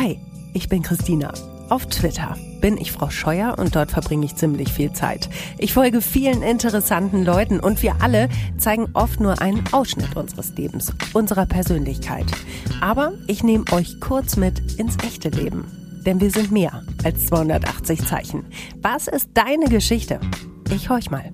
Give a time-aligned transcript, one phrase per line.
[0.00, 0.16] Hi,
[0.54, 1.34] ich bin Christina.
[1.70, 5.28] Auf Twitter bin ich Frau Scheuer und dort verbringe ich ziemlich viel Zeit.
[5.58, 10.92] Ich folge vielen interessanten Leuten und wir alle zeigen oft nur einen Ausschnitt unseres Lebens,
[11.14, 12.26] unserer Persönlichkeit.
[12.80, 15.64] Aber ich nehme euch kurz mit ins echte Leben.
[16.06, 18.46] Denn wir sind mehr als 280 Zeichen.
[18.80, 20.20] Was ist deine Geschichte?
[20.70, 21.32] Ich horch mal.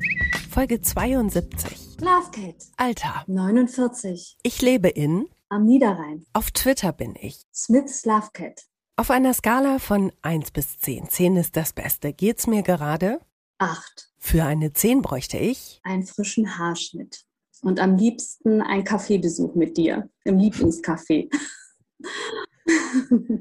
[0.49, 1.99] Folge 72.
[2.01, 2.55] Love Cat.
[2.79, 3.25] Alter.
[3.27, 4.39] 49.
[4.43, 5.27] Ich lebe in.
[5.49, 6.27] Am Niederrhein.
[6.33, 7.43] Auf Twitter bin ich.
[7.55, 8.67] Smiths Love Cat.
[8.97, 11.09] Auf einer Skala von 1 bis 10.
[11.09, 12.13] 10 ist das Beste.
[12.13, 13.21] Geht's mir gerade?
[13.59, 14.13] 8.
[14.19, 15.81] Für eine 10 bräuchte ich.
[15.85, 17.25] Einen frischen Haarschnitt.
[17.63, 20.09] Und am liebsten ein Kaffeebesuch mit dir.
[20.25, 21.31] Im Lieblingscafé.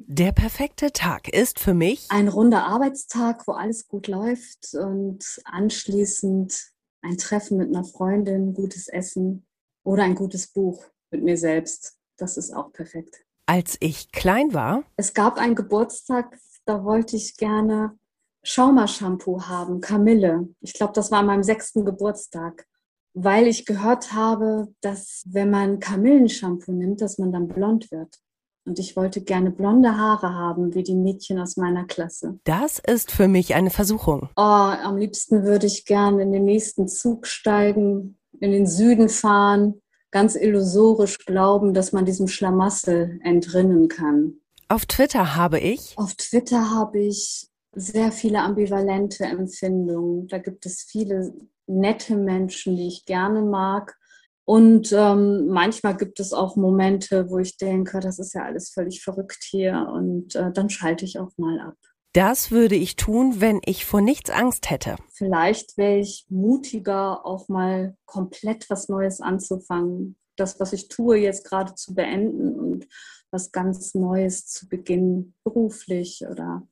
[0.07, 6.71] Der perfekte Tag ist für mich ein runder Arbeitstag, wo alles gut läuft und anschließend
[7.01, 9.45] ein Treffen mit einer Freundin, gutes Essen
[9.83, 10.83] oder ein gutes Buch
[11.13, 11.97] mit mir selbst.
[12.17, 13.23] Das ist auch perfekt.
[13.45, 14.83] Als ich klein war?
[14.97, 17.97] Es gab einen Geburtstag, da wollte ich gerne
[18.43, 20.49] Schauma-Shampoo haben, Kamille.
[20.61, 22.65] Ich glaube, das war an meinem sechsten Geburtstag,
[23.13, 28.19] weil ich gehört habe, dass wenn man Kamillenshampoo nimmt, dass man dann blond wird.
[28.65, 32.39] Und ich wollte gerne blonde Haare haben, wie die Mädchen aus meiner Klasse.
[32.45, 34.29] Das ist für mich eine Versuchung.
[34.37, 39.81] Oh, am liebsten würde ich gerne in den nächsten Zug steigen, in den Süden fahren,
[40.13, 44.35] ganz illusorisch glauben, dass man diesem Schlamassel entrinnen kann.
[44.69, 45.97] Auf Twitter habe ich?
[45.97, 50.27] Auf Twitter habe ich sehr viele ambivalente Empfindungen.
[50.27, 51.33] Da gibt es viele
[51.65, 53.97] nette Menschen, die ich gerne mag.
[54.45, 59.01] Und ähm, manchmal gibt es auch Momente, wo ich denke, das ist ja alles völlig
[59.01, 59.87] verrückt hier.
[59.91, 61.77] Und äh, dann schalte ich auch mal ab.
[62.13, 64.97] Das würde ich tun, wenn ich vor nichts Angst hätte.
[65.11, 70.15] Vielleicht wäre ich mutiger, auch mal komplett was Neues anzufangen.
[70.35, 72.87] Das, was ich tue, jetzt gerade zu beenden und
[73.31, 76.67] was ganz Neues zu beginnen, beruflich oder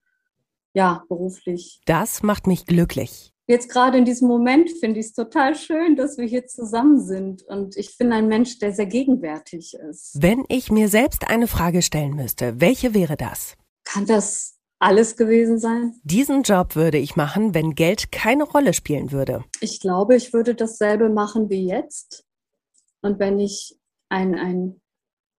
[0.75, 1.81] ja, beruflich.
[1.85, 3.33] Das macht mich glücklich.
[3.47, 7.41] Jetzt gerade in diesem Moment finde ich es total schön, dass wir hier zusammen sind.
[7.43, 10.21] Und ich bin ein Mensch, der sehr gegenwärtig ist.
[10.21, 13.57] Wenn ich mir selbst eine Frage stellen müsste, welche wäre das?
[13.83, 15.93] Kann das alles gewesen sein.
[16.03, 19.43] Diesen Job würde ich machen, wenn Geld keine Rolle spielen würde.
[19.61, 22.25] Ich glaube, ich würde dasselbe machen wie jetzt.
[23.01, 23.77] Und wenn ich
[24.09, 24.81] ein, ein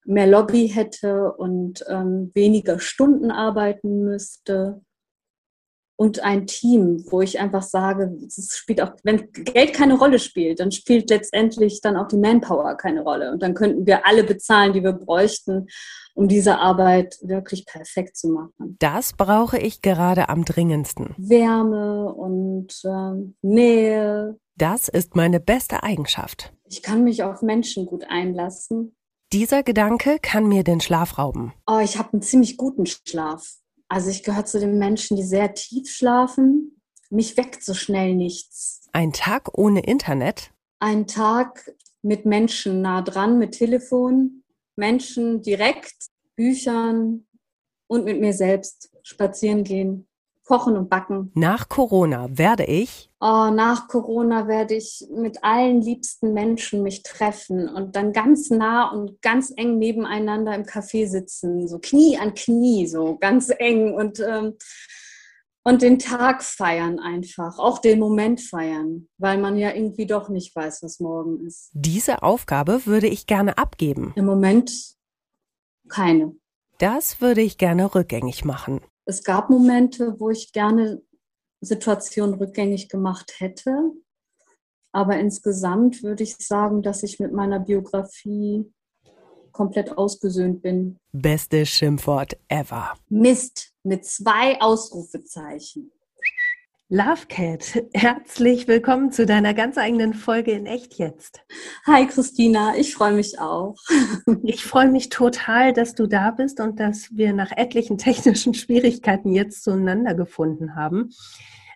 [0.05, 4.81] mehr Lobby hätte und ähm, weniger Stunden arbeiten müsste
[6.03, 10.59] und ein Team, wo ich einfach sage, es spielt auch, wenn Geld keine Rolle spielt,
[10.59, 13.31] dann spielt letztendlich dann auch die Manpower keine Rolle.
[13.31, 15.69] Und dann könnten wir alle bezahlen, die wir bräuchten
[16.15, 18.77] um diese Arbeit wirklich perfekt zu machen.
[18.81, 21.15] Das brauche ich gerade am dringendsten.
[21.17, 24.39] Wärme und ähm, Nähe.
[24.57, 26.53] Das ist meine beste Eigenschaft.
[26.69, 28.95] Ich kann mich auf Menschen gut einlassen.
[29.33, 31.55] Dieser Gedanke kann mir den Schlaf rauben.
[31.67, 33.62] Oh, ich habe einen ziemlich guten Schlaf.
[33.93, 36.81] Also ich gehöre zu den Menschen, die sehr tief schlafen.
[37.11, 38.89] Mich weckt so schnell nichts.
[38.93, 40.51] Ein Tag ohne Internet?
[40.79, 41.71] Ein Tag
[42.01, 44.45] mit Menschen nah dran, mit Telefon,
[44.77, 47.27] Menschen direkt, Büchern
[47.87, 50.09] und mit mir selbst spazieren gehen,
[50.43, 51.31] kochen und backen.
[51.35, 53.11] Nach Corona werde ich?
[53.25, 58.91] Oh, nach Corona werde ich mit allen liebsten Menschen mich treffen und dann ganz nah
[58.91, 64.19] und ganz eng nebeneinander im Café sitzen, so Knie an Knie, so ganz eng und
[64.19, 64.55] ähm,
[65.63, 70.57] und den Tag feiern einfach, auch den Moment feiern, weil man ja irgendwie doch nicht
[70.57, 71.71] weiß, was morgen ist.
[71.75, 74.13] Diese Aufgabe würde ich gerne abgeben.
[74.17, 74.97] Im Moment
[75.89, 76.35] keine.
[76.79, 78.81] Das würde ich gerne rückgängig machen.
[79.05, 81.03] Es gab Momente, wo ich gerne
[81.63, 83.93] Situationen rückgängig gemacht hätte.
[84.93, 88.71] Aber insgesamt würde ich sagen, dass ich mit meiner Biografie
[89.53, 90.99] komplett ausgesöhnt bin.
[91.13, 92.95] Beste Schimpfwort ever.
[93.09, 95.93] Mist mit zwei Ausrufezeichen.
[96.95, 101.41] Love Cat, herzlich willkommen zu deiner ganz eigenen Folge in Echt jetzt.
[101.87, 103.77] Hi Christina, ich freue mich auch.
[104.43, 109.33] Ich freue mich total, dass du da bist und dass wir nach etlichen technischen Schwierigkeiten
[109.33, 111.09] jetzt zueinander gefunden haben.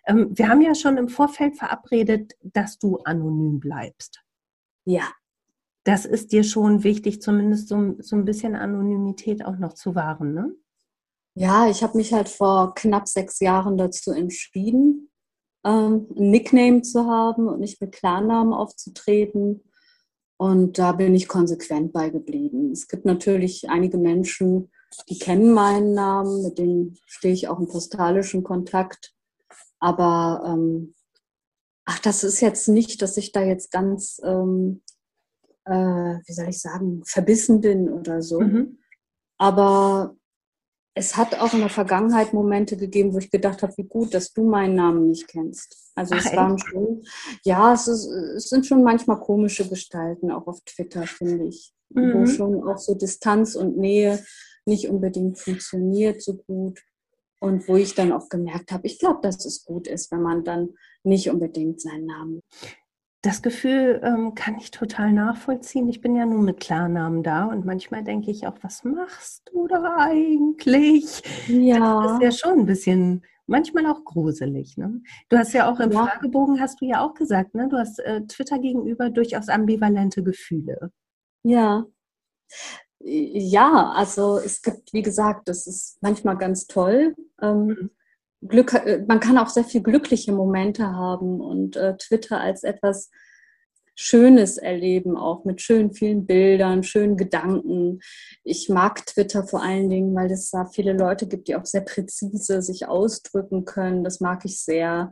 [0.05, 4.21] Ähm, wir haben ja schon im Vorfeld verabredet, dass du anonym bleibst.
[4.85, 5.09] Ja,
[5.83, 10.35] das ist dir schon wichtig, zumindest so, so ein bisschen Anonymität auch noch zu wahren,
[10.35, 10.53] ne?
[11.39, 15.11] Ja, ich habe mich halt vor knapp sechs Jahren dazu entschieden,
[15.63, 19.61] ähm, ein Nickname zu haben und nicht mit Klarnamen aufzutreten.
[20.37, 22.71] Und da bin ich konsequent beigeblieben.
[22.71, 24.71] Es gibt natürlich einige Menschen,
[25.09, 29.13] die kennen meinen Namen, mit denen stehe ich auch im postalischen Kontakt.
[29.79, 30.95] Aber ähm,
[31.85, 34.81] ach, das ist jetzt nicht, dass ich da jetzt ganz ähm,
[35.65, 38.39] äh, wie soll ich sagen, verbissen bin oder so.
[38.39, 38.79] Mhm.
[39.37, 40.15] Aber
[40.97, 44.33] es hat auch in der Vergangenheit Momente gegeben, wo ich gedacht habe, wie gut, dass
[44.33, 45.91] du meinen Namen nicht kennst.
[45.95, 47.03] Also Ach, es waren schon,
[47.43, 51.71] ja, es, ist, es, sind schon manchmal komische Gestalten, auch auf Twitter, finde ich.
[51.89, 52.13] Mhm.
[52.13, 54.23] Wo schon auch so Distanz und Nähe
[54.65, 56.81] nicht unbedingt funktioniert so gut.
[57.39, 60.43] Und wo ich dann auch gemerkt habe, ich glaube, dass es gut ist, wenn man
[60.43, 60.73] dann
[61.03, 62.41] nicht unbedingt seinen Namen
[63.21, 65.89] das Gefühl ähm, kann ich total nachvollziehen.
[65.89, 69.67] Ich bin ja nur mit Klarnamen da und manchmal denke ich auch, was machst du
[69.67, 71.21] da eigentlich?
[71.47, 72.03] Ja.
[72.03, 74.77] Das ist ja schon ein bisschen, manchmal auch gruselig.
[74.77, 75.01] Ne?
[75.29, 76.05] Du hast ja auch im ja.
[76.05, 77.67] Fragebogen, hast du ja auch gesagt, ne?
[77.69, 80.91] du hast äh, Twitter gegenüber durchaus ambivalente Gefühle.
[81.43, 81.85] Ja.
[82.99, 87.15] Ja, also es gibt, wie gesagt, das ist manchmal ganz toll.
[87.41, 87.89] Ähm, mhm.
[88.41, 93.09] Glück, äh, man kann auch sehr viel glückliche Momente haben und äh, Twitter als etwas
[93.99, 97.99] Schönes erleben, auch mit schönen vielen Bildern, schönen Gedanken.
[98.43, 101.81] Ich mag Twitter vor allen Dingen, weil es da viele Leute gibt, die auch sehr
[101.81, 104.03] präzise sich ausdrücken können.
[104.03, 105.11] Das mag ich sehr.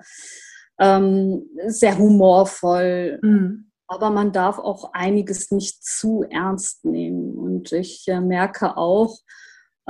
[0.77, 3.19] Ähm, sehr humorvoll.
[3.23, 3.71] Mhm.
[3.87, 7.33] Aber man darf auch einiges nicht zu ernst nehmen.
[7.35, 9.17] Und ich äh, merke auch,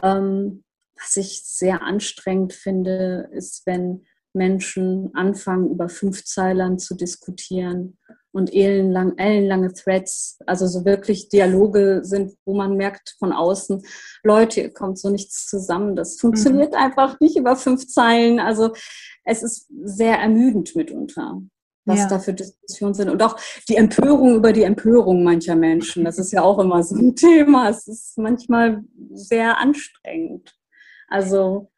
[0.04, 0.65] ähm,
[1.00, 7.97] was ich sehr anstrengend finde, ist, wenn Menschen anfangen, über Fünfzeilern zu diskutieren
[8.31, 13.81] und ellenlang, ellenlange Threads, also so wirklich Dialoge sind, wo man merkt von außen,
[14.24, 15.95] Leute, ihr kommt so nichts zusammen.
[15.95, 16.77] Das funktioniert mhm.
[16.77, 18.39] einfach nicht über fünf Zeilen.
[18.39, 18.74] Also
[19.24, 21.42] es ist sehr ermüdend mitunter
[21.86, 22.07] was ja.
[22.07, 23.09] da für Diskussionen sind.
[23.09, 23.38] Und auch
[23.69, 26.03] die Empörung über die Empörung mancher Menschen.
[26.03, 27.69] Das ist ja auch immer so ein Thema.
[27.69, 28.83] Es ist manchmal
[29.13, 30.56] sehr anstrengend.
[31.07, 31.72] Also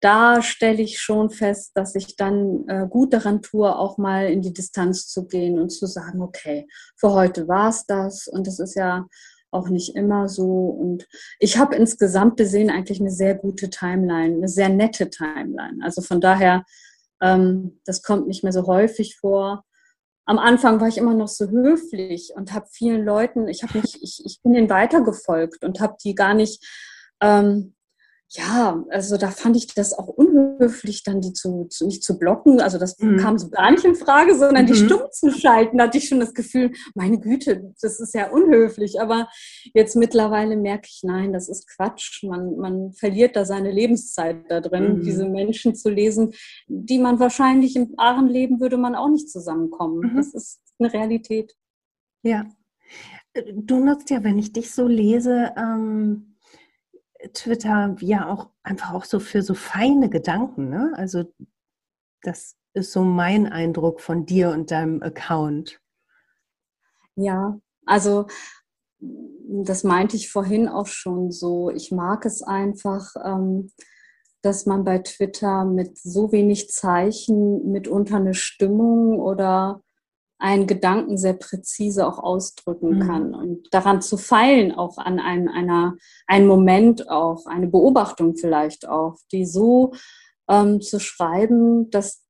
[0.00, 4.42] da stelle ich schon fest, dass ich dann äh, gut daran tue, auch mal in
[4.42, 6.66] die Distanz zu gehen und zu sagen, okay,
[6.96, 9.06] für heute war es das und das ist ja
[9.50, 10.66] auch nicht immer so.
[10.66, 11.06] Und
[11.38, 15.78] ich habe insgesamt gesehen eigentlich eine sehr gute Timeline, eine sehr nette Timeline.
[15.82, 16.64] Also von daher,
[17.22, 19.64] ähm, das kommt nicht mehr so häufig vor.
[20.26, 24.02] Am Anfang war ich immer noch so höflich und habe vielen Leuten, ich habe mich,
[24.02, 26.66] ich, ich bin ihnen weitergefolgt und habe die gar nicht
[27.20, 27.75] ähm,
[28.30, 32.60] ja, also da fand ich das auch unhöflich, dann die zu, zu nicht zu blocken.
[32.60, 33.18] Also das mhm.
[33.18, 34.66] kam so gar nicht in Frage, sondern mhm.
[34.66, 35.78] die stumm zu schalten.
[35.78, 39.00] Da hatte ich schon das Gefühl, meine Güte, das ist ja unhöflich.
[39.00, 39.28] Aber
[39.74, 42.24] jetzt mittlerweile merke ich, nein, das ist Quatsch.
[42.24, 45.02] Man, man verliert da seine Lebenszeit da drin, mhm.
[45.02, 46.32] diese Menschen zu lesen,
[46.66, 50.00] die man wahrscheinlich im wahren Leben würde man auch nicht zusammenkommen.
[50.00, 50.16] Mhm.
[50.16, 51.54] Das ist eine Realität.
[52.22, 52.44] Ja.
[53.54, 56.35] Du nutzt ja, wenn ich dich so lese, ähm
[57.32, 60.68] Twitter ja auch einfach auch so für so feine Gedanken.
[60.68, 60.92] Ne?
[60.96, 61.24] Also
[62.22, 65.80] das ist so mein Eindruck von dir und deinem Account.
[67.14, 68.26] Ja, also
[69.00, 71.70] das meinte ich vorhin auch schon so.
[71.70, 73.70] Ich mag es einfach, ähm,
[74.42, 79.82] dass man bei Twitter mit so wenig Zeichen mitunter eine Stimmung oder
[80.38, 83.06] einen Gedanken sehr präzise auch ausdrücken mhm.
[83.06, 85.96] kann und daran zu feilen, auch an ein, einer,
[86.26, 89.92] einen Moment auch, eine Beobachtung vielleicht auch, die so
[90.48, 92.22] ähm, zu schreiben, dass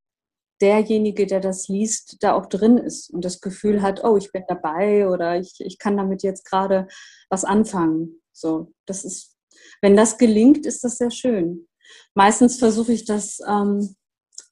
[0.61, 4.45] derjenige, der das liest, da auch drin ist und das Gefühl hat, oh, ich bin
[4.49, 6.89] dabei oder ich, ich kann damit jetzt gerade
[7.29, 8.23] was anfangen.
[8.33, 9.37] So, das ist,
[9.83, 11.69] wenn das gelingt, ist das sehr schön.
[12.15, 13.97] Meistens versuche ich das ähm,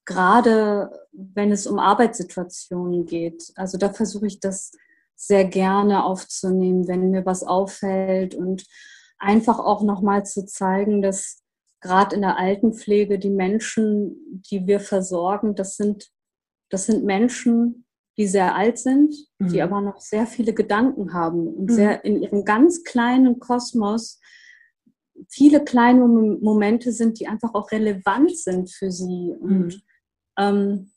[0.04, 3.52] gerade wenn es um Arbeitssituationen geht.
[3.54, 4.72] Also da versuche ich das
[5.16, 8.64] sehr gerne aufzunehmen, wenn mir was auffällt und
[9.18, 11.42] einfach auch nochmal zu zeigen, dass
[11.80, 16.10] gerade in der Altenpflege die Menschen, die wir versorgen, das sind,
[16.68, 19.48] das sind Menschen, die sehr alt sind, mhm.
[19.48, 21.74] die aber noch sehr viele Gedanken haben und mhm.
[21.74, 24.20] sehr in ihrem ganz kleinen Kosmos
[25.28, 29.32] viele kleine Momente sind, die einfach auch relevant sind für sie.
[29.38, 29.82] Und mhm
[30.38, 30.92] ähm,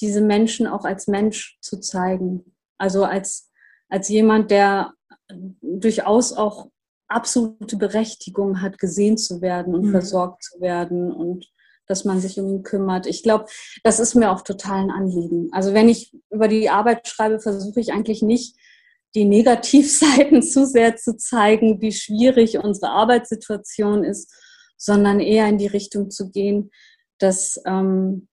[0.00, 2.54] diese Menschen auch als Mensch zu zeigen.
[2.78, 3.50] Also als,
[3.88, 4.94] als jemand, der
[5.60, 6.70] durchaus auch
[7.08, 9.90] absolute Berechtigung hat, gesehen zu werden und mhm.
[9.90, 11.46] versorgt zu werden und
[11.86, 13.06] dass man sich um ihn kümmert.
[13.06, 13.46] Ich glaube,
[13.82, 15.48] das ist mir auch total ein Anliegen.
[15.50, 18.56] Also wenn ich über die Arbeit schreibe, versuche ich eigentlich nicht,
[19.16, 24.32] die Negativseiten zu sehr zu zeigen, wie schwierig unsere Arbeitssituation ist,
[24.76, 26.70] sondern eher in die Richtung zu gehen,
[27.18, 28.28] dass ähm,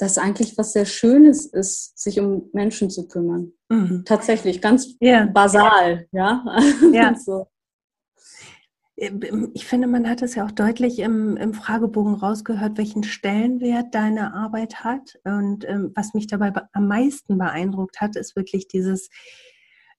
[0.00, 3.52] das eigentlich was sehr Schönes ist, sich um Menschen zu kümmern.
[3.68, 4.04] Mhm.
[4.06, 5.26] Tatsächlich, ganz ja.
[5.26, 6.42] basal, ja.
[6.92, 7.14] ja.
[7.14, 7.46] so.
[8.96, 14.32] Ich finde, man hat es ja auch deutlich im, im, Fragebogen rausgehört, welchen Stellenwert deine
[14.34, 15.18] Arbeit hat.
[15.24, 19.10] Und ähm, was mich dabei am meisten beeindruckt hat, ist wirklich dieses,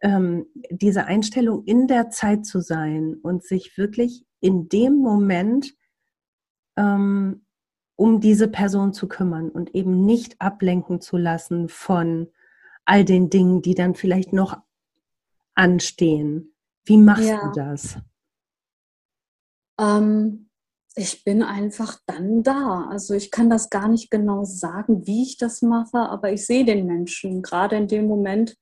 [0.02, 5.74] ähm, diese Einstellung, in der Zeit zu sein und sich wirklich in dem Moment
[6.76, 7.46] ähm,
[8.02, 12.32] um diese Person zu kümmern und eben nicht ablenken zu lassen von
[12.84, 14.58] all den Dingen, die dann vielleicht noch
[15.54, 16.56] anstehen.
[16.84, 17.40] Wie machst ja.
[17.44, 18.00] du das?
[19.80, 20.50] Ähm,
[20.96, 22.88] ich bin einfach dann da.
[22.90, 26.66] Also ich kann das gar nicht genau sagen, wie ich das mache, aber ich sehe
[26.66, 27.44] den Menschen.
[27.44, 28.58] Gerade in dem Moment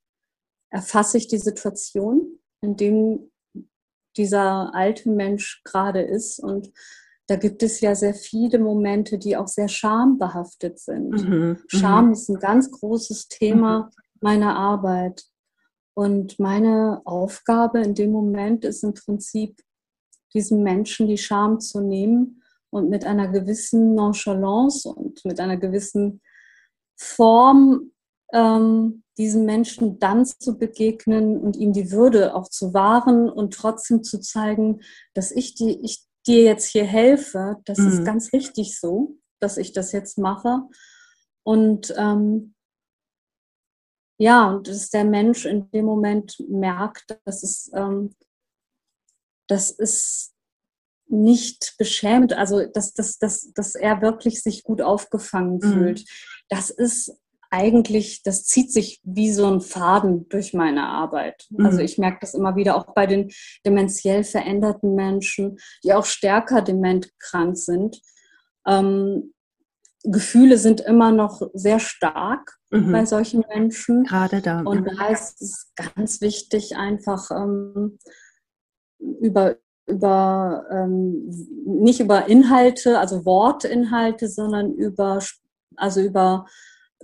[0.69, 3.31] erfasse ich die Situation, in dem
[4.17, 6.39] dieser alte Mensch gerade ist.
[6.39, 6.73] Und
[7.29, 11.11] da gibt es ja sehr viele Momente, die auch sehr schambehaftet sind.
[11.11, 11.57] Mhm, mhm.
[11.67, 14.01] Scham ist ein ganz großes Thema mhm.
[14.19, 15.25] meiner Arbeit.
[15.93, 19.61] Und meine Aufgabe in dem Moment ist im Prinzip,
[20.33, 26.21] diesem Menschen die Scham zu nehmen und mit einer gewissen Nonchalance und mit einer gewissen
[26.95, 27.91] Form
[28.33, 34.03] ähm, diesem Menschen dann zu begegnen und ihm die Würde auch zu wahren und trotzdem
[34.03, 34.81] zu zeigen,
[35.13, 37.57] dass ich, die, ich dir jetzt hier helfe.
[37.65, 37.87] Das mhm.
[37.87, 40.61] ist ganz richtig so, dass ich das jetzt mache.
[41.43, 42.55] Und ähm,
[44.19, 48.15] ja, und dass der Mensch in dem Moment merkt, dass es, ähm,
[49.47, 50.33] das ist
[51.07, 55.73] nicht beschämt, also dass, dass, dass, dass er wirklich sich gut aufgefangen mhm.
[55.73, 56.05] fühlt.
[56.49, 57.17] Das ist
[57.49, 61.45] eigentlich, das zieht sich wie so ein Faden durch meine Arbeit.
[61.49, 61.65] Mhm.
[61.65, 63.31] Also ich merke das immer wieder auch bei den
[63.65, 68.01] dementiell veränderten Menschen, die auch stärker dementkrank sind.
[68.67, 69.33] Ähm,
[70.03, 72.91] Gefühle sind immer noch sehr stark mhm.
[72.91, 74.03] bei solchen Menschen.
[74.03, 74.61] Gerade da.
[74.61, 77.97] Und da ist es ganz wichtig, einfach ähm,
[78.99, 81.29] über, über ähm,
[81.65, 85.19] nicht über Inhalte, also Wortinhalte, sondern über,
[85.75, 86.45] also über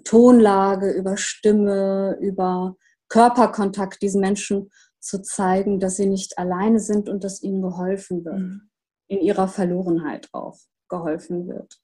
[0.03, 2.75] Tonlage, über Stimme, über
[3.09, 8.39] Körperkontakt diesen Menschen zu zeigen, dass sie nicht alleine sind und dass ihnen geholfen wird.
[8.39, 8.69] Mhm.
[9.07, 10.57] In ihrer Verlorenheit auch
[10.89, 11.79] geholfen wird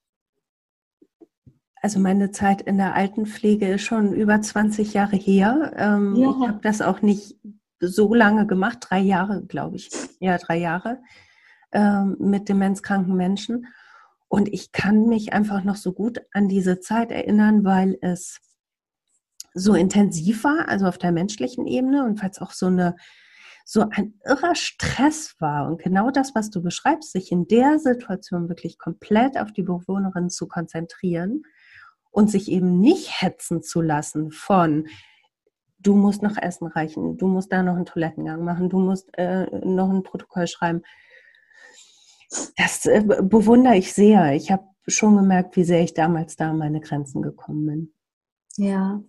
[1.82, 5.72] also meine Zeit in der Altenpflege ist schon über 20 Jahre her.
[5.76, 6.30] Ähm, ja.
[6.30, 7.36] Ich habe das auch nicht
[7.80, 9.90] so lange gemacht, drei Jahre, glaube ich.
[10.20, 11.00] Ja, drei Jahre
[11.72, 13.66] ähm, mit demenzkranken Menschen.
[14.32, 18.40] Und ich kann mich einfach noch so gut an diese Zeit erinnern, weil es
[19.52, 22.96] so intensiv war, also auf der menschlichen Ebene und weil es auch so eine
[23.66, 25.68] so ein irrer Stress war.
[25.68, 30.30] Und genau das, was du beschreibst, sich in der Situation wirklich komplett auf die Bewohnerin
[30.30, 31.42] zu konzentrieren
[32.10, 34.86] und sich eben nicht hetzen zu lassen von,
[35.78, 39.44] du musst noch Essen reichen, du musst da noch einen Toilettengang machen, du musst äh,
[39.62, 40.80] noch ein Protokoll schreiben.
[42.56, 44.34] Das äh, bewundere ich sehr.
[44.34, 47.94] Ich habe schon gemerkt, wie sehr ich damals da an meine Grenzen gekommen bin.
[48.56, 49.02] Ja,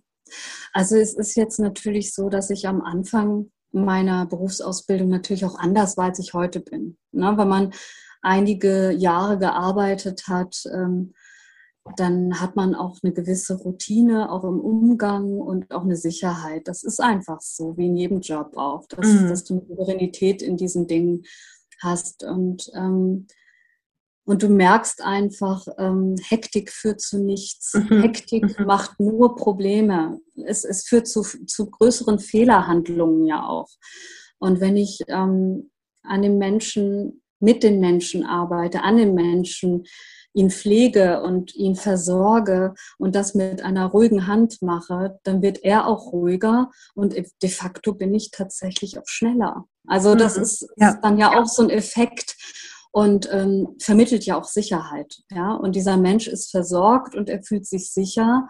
[0.72, 5.96] also es ist jetzt natürlich so, dass ich am Anfang meiner Berufsausbildung natürlich auch anders
[5.96, 6.96] war, als ich heute bin.
[7.12, 7.34] Ne?
[7.36, 7.72] Wenn man
[8.22, 11.12] einige Jahre gearbeitet hat, ähm,
[11.96, 16.66] dann hat man auch eine gewisse Routine, auch im Umgang und auch eine Sicherheit.
[16.66, 19.28] Das ist einfach so, wie in jedem Job auch, dass, mhm.
[19.28, 21.24] dass du eine Souveränität in diesen Dingen
[21.80, 22.24] hast.
[22.24, 23.26] Und, ähm,
[24.24, 27.74] und du merkst einfach, ähm, Hektik führt zu nichts.
[27.74, 28.02] Mhm.
[28.02, 28.66] Hektik mhm.
[28.66, 30.20] macht nur Probleme.
[30.46, 33.68] Es, es führt zu, zu größeren Fehlerhandlungen ja auch.
[34.38, 35.70] Und wenn ich ähm,
[36.02, 39.84] an den Menschen, mit den Menschen arbeite, an den Menschen,
[40.34, 45.86] ihn pflege und ihn versorge und das mit einer ruhigen Hand mache, dann wird er
[45.86, 49.64] auch ruhiger und de facto bin ich tatsächlich auch schneller.
[49.86, 50.42] Also das mhm.
[50.42, 50.90] ist, ja.
[50.90, 52.36] ist, dann ja auch so ein Effekt
[52.90, 55.22] und ähm, vermittelt ja auch Sicherheit.
[55.30, 55.54] Ja?
[55.54, 58.48] Und dieser Mensch ist versorgt und er fühlt sich sicher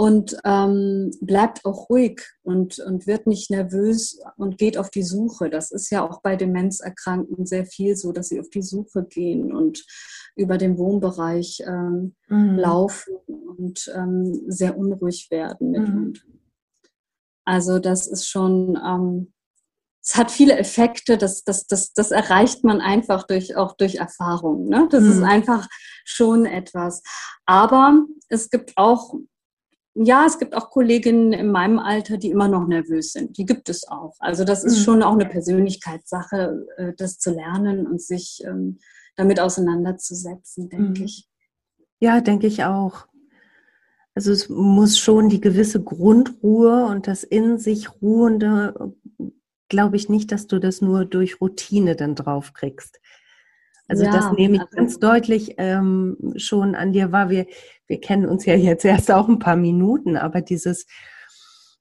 [0.00, 5.50] und ähm, bleibt auch ruhig und, und wird nicht nervös und geht auf die Suche.
[5.50, 9.54] Das ist ja auch bei Demenzerkrankten sehr viel so, dass sie auf die Suche gehen
[9.54, 9.84] und
[10.36, 12.56] über den Wohnbereich ähm, mhm.
[12.56, 15.72] laufen und ähm, sehr unruhig werden.
[15.72, 16.12] Mhm.
[17.44, 19.34] Also das ist schon, ähm,
[20.02, 24.66] es hat viele Effekte, das, das, das, das erreicht man einfach durch, auch durch Erfahrung.
[24.66, 24.88] Ne?
[24.90, 25.10] Das mhm.
[25.10, 25.68] ist einfach
[26.06, 27.02] schon etwas.
[27.44, 29.12] Aber es gibt auch
[29.94, 33.36] ja, es gibt auch Kolleginnen in meinem Alter, die immer noch nervös sind.
[33.36, 34.14] Die gibt es auch.
[34.20, 34.82] Also das ist mhm.
[34.82, 38.78] schon auch eine Persönlichkeitssache, äh, das zu lernen und sich ähm,
[39.16, 41.04] damit auseinanderzusetzen, denke mhm.
[41.06, 41.28] ich.
[41.98, 43.06] Ja, denke ich auch.
[44.14, 48.94] Also es muss schon die gewisse Grundruhe und das in sich ruhende,
[49.68, 53.00] glaube ich nicht, dass du das nur durch Routine dann drauf kriegst.
[53.90, 57.28] Also ja, das nehme ich also, ganz deutlich ähm, schon an dir wahr.
[57.28, 57.46] Wir,
[57.88, 60.86] wir kennen uns ja jetzt erst auch ein paar Minuten, aber dieses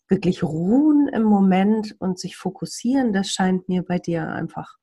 [0.08, 4.78] wirklich ruhen im Moment und sich fokussieren, das scheint mir bei dir einfach,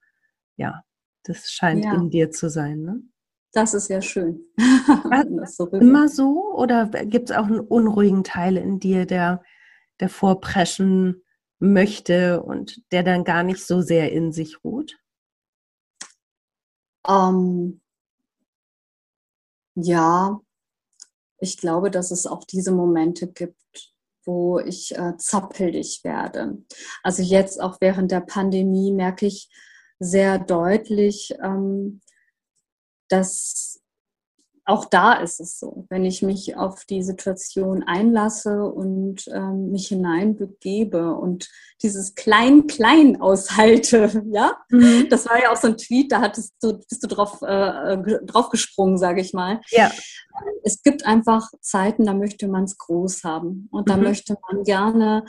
[0.57, 0.85] ja,
[1.25, 1.95] das scheint ja.
[1.95, 2.83] in dir zu sein.
[2.83, 3.01] Ne?
[3.53, 4.43] Das ist ja schön.
[5.37, 9.43] das so immer so oder gibt es auch einen unruhigen Teil in dir, der,
[9.99, 11.25] der vorpreschen
[11.59, 14.97] möchte und der dann gar nicht so sehr in sich ruht?
[17.09, 17.81] Ähm,
[19.75, 20.41] ja,
[21.39, 23.95] ich glaube, dass es auch diese Momente gibt,
[24.25, 26.63] wo ich äh, zappelig werde.
[27.03, 29.51] Also jetzt auch während der Pandemie merke ich
[29.99, 32.01] sehr deutlich, ähm,
[33.09, 33.81] dass
[34.67, 39.87] auch da ist es so, wenn ich mich auf die Situation einlasse und ähm, mich
[39.89, 41.49] hineinbegebe und
[41.83, 45.07] dieses Klein-Klein aushalte, ja, mhm.
[45.09, 48.99] das war ja auch so ein Tweet, da hattest du, bist du drauf, äh, draufgesprungen,
[48.99, 49.61] sage ich mal.
[49.71, 49.91] Ja.
[50.65, 54.03] Es gibt einfach Zeiten, da möchte man es groß haben und da mhm.
[54.03, 55.25] möchte man gerne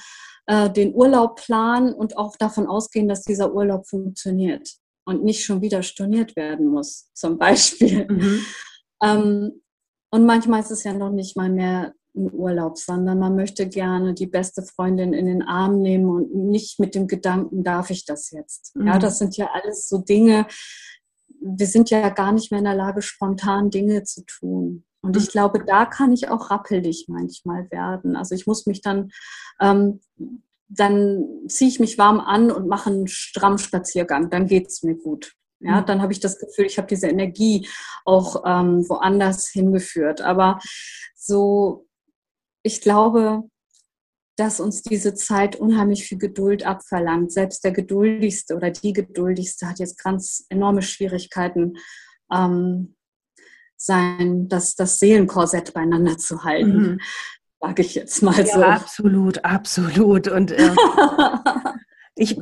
[0.48, 5.62] äh, den Urlaub planen und auch davon ausgehen, dass dieser Urlaub funktioniert und nicht schon
[5.62, 8.08] wieder storniert werden muss, zum Beispiel.
[8.10, 8.46] Mhm.
[9.02, 9.62] Ähm,
[10.10, 14.14] und manchmal ist es ja noch nicht mal mehr ein Urlaub, sondern man möchte gerne
[14.14, 18.32] die beste Freundin in den Arm nehmen und nicht mit dem Gedanken, darf ich das
[18.32, 18.76] jetzt?
[18.76, 18.88] Mhm.
[18.88, 20.48] Ja, das sind ja alles so Dinge,
[21.40, 24.86] wir sind ja gar nicht mehr in der Lage, spontan Dinge zu tun.
[25.02, 25.32] Und ich mhm.
[25.32, 28.16] glaube, da kann ich auch rappelig manchmal werden.
[28.16, 29.12] Also ich muss mich dann,
[29.62, 30.02] ähm,
[30.68, 34.30] dann ziehe ich mich warm an und mache einen strammen Spaziergang.
[34.30, 35.34] Dann geht es mir gut.
[35.60, 35.86] Ja, mhm.
[35.86, 37.68] dann habe ich das Gefühl, ich habe diese Energie
[38.06, 40.22] auch ähm, woanders hingeführt.
[40.22, 40.60] Aber
[41.16, 41.88] so,
[42.64, 43.44] ich glaube,
[44.38, 47.32] dass uns diese Zeit unheimlich viel Geduld abverlangt.
[47.32, 51.74] Selbst der Geduldigste oder die Geduldigste hat jetzt ganz enorme Schwierigkeiten,
[52.32, 52.96] ähm,
[53.78, 56.78] sein, das, das Seelenkorsett beieinander zu halten.
[56.78, 57.00] Mhm.
[57.60, 58.64] Sage ich jetzt mal ja, so.
[58.64, 60.28] Absolut, absolut.
[60.28, 60.72] Und äh,
[62.20, 62.36] Ich,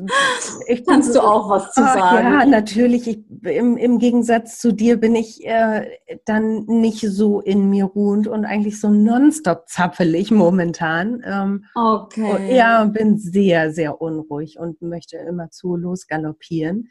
[0.68, 2.00] ich Kannst du auch was zu sagen?
[2.00, 3.08] Ja, natürlich.
[3.08, 5.90] Ich, im, Im Gegensatz zu dir bin ich äh,
[6.24, 11.22] dann nicht so in mir ruhend und eigentlich so nonstop zappelig momentan.
[11.26, 12.56] Ähm, okay.
[12.56, 16.88] Ja, bin sehr, sehr unruhig und möchte immer zu losgaloppieren.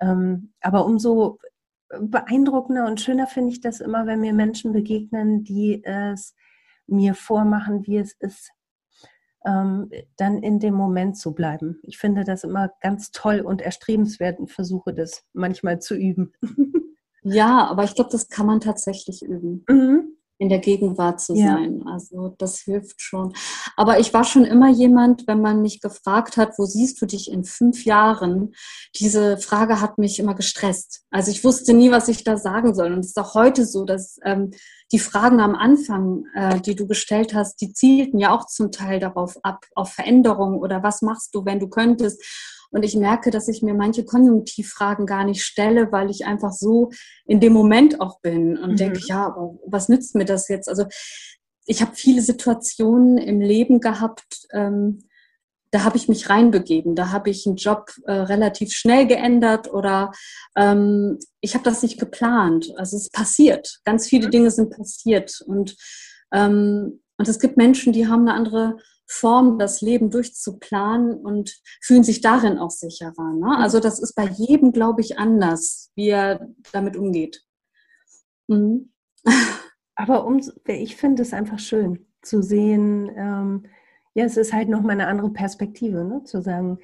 [0.00, 1.38] Ähm, aber umso
[1.98, 6.36] beeindruckender und schöner finde ich das immer, wenn mir Menschen begegnen, die es
[6.86, 8.52] mir vormachen, wie es ist,
[9.44, 11.78] ähm, dann in dem Moment zu bleiben.
[11.82, 16.32] Ich finde das immer ganz toll und erstrebenswert und versuche das manchmal zu üben.
[17.22, 19.62] Ja, aber ich glaube, das kann man tatsächlich üben.
[19.68, 21.82] Mhm in der Gegenwart zu sein.
[21.84, 21.92] Ja.
[21.92, 23.34] Also das hilft schon.
[23.76, 27.30] Aber ich war schon immer jemand, wenn man mich gefragt hat, wo siehst du dich
[27.30, 28.54] in fünf Jahren?
[28.98, 31.02] Diese Frage hat mich immer gestresst.
[31.10, 32.90] Also ich wusste nie, was ich da sagen soll.
[32.94, 34.52] Und es ist auch heute so, dass ähm,
[34.92, 38.98] die Fragen am Anfang, äh, die du gestellt hast, die zielten ja auch zum Teil
[38.98, 42.24] darauf ab, auf Veränderungen oder was machst du, wenn du könntest.
[42.70, 46.90] Und ich merke, dass ich mir manche Konjunktivfragen gar nicht stelle, weil ich einfach so
[47.26, 48.76] in dem Moment auch bin und mhm.
[48.76, 50.68] denke, ja, aber was nützt mir das jetzt?
[50.68, 50.84] Also
[51.66, 55.04] ich habe viele Situationen im Leben gehabt, ähm,
[55.72, 60.10] da habe ich mich reinbegeben, da habe ich einen Job äh, relativ schnell geändert oder
[60.56, 62.72] ähm, ich habe das nicht geplant.
[62.76, 63.80] Also es ist passiert.
[63.84, 64.30] Ganz viele mhm.
[64.32, 65.76] Dinge sind passiert und
[66.32, 68.78] ähm, und es gibt Menschen, die haben eine andere
[69.12, 73.32] Form, das Leben durchzuplanen und fühlen sich darin auch sicherer.
[73.34, 73.58] Ne?
[73.58, 77.44] Also das ist bei jedem, glaube ich, anders, wie er damit umgeht.
[78.46, 78.92] Mhm.
[79.96, 83.66] Aber um, ich finde es einfach schön zu sehen, ähm,
[84.14, 86.22] ja, es ist halt nochmal eine andere Perspektive, ne?
[86.22, 86.78] zu sagen,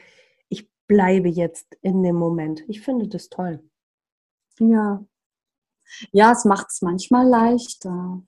[0.49, 2.65] ich bleibe jetzt in dem Moment.
[2.67, 3.63] Ich finde das toll.
[4.59, 5.05] Ja.
[6.11, 8.21] Ja, es macht es manchmal leichter.